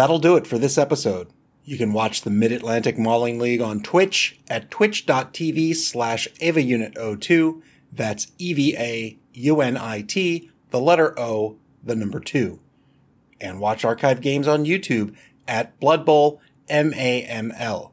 [0.00, 1.28] That'll do it for this episode.
[1.62, 7.60] You can watch the Mid Atlantic Mauling League on Twitch at twitch.tv slash EvaUnitO2.
[7.92, 12.58] That's E V A U N I T, the letter O, the number 2.
[13.42, 15.14] And watch archive games on YouTube
[15.46, 16.40] at Blood Bowl
[16.70, 17.92] MAML.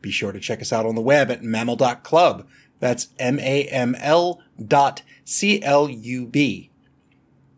[0.00, 2.48] Be sure to check us out on the web at maml.club.
[2.80, 6.70] That's M A M L dot C L U B.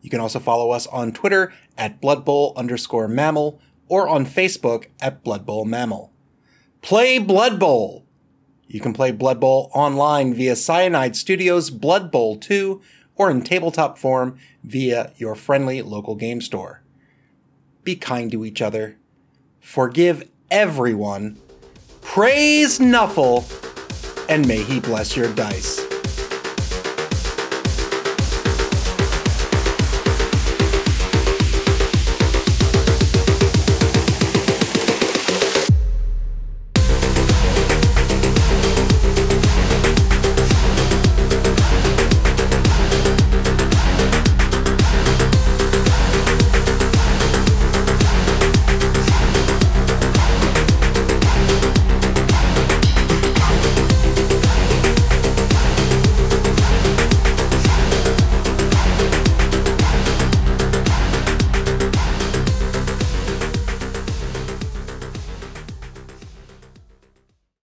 [0.00, 4.86] You can also follow us on Twitter at Blood Bowl underscore mammal or on Facebook
[5.00, 6.10] at Blood Bowl MAML.
[6.82, 8.04] Play Blood Bowl!
[8.66, 12.80] You can play Blood Bowl online via Cyanide Studios Blood Bowl 2
[13.16, 16.82] or in tabletop form via your friendly local game store.
[17.82, 18.96] Be kind to each other.
[19.60, 21.38] Forgive everyone.
[22.02, 23.44] Praise Nuffle,
[24.28, 25.87] and may he bless your dice.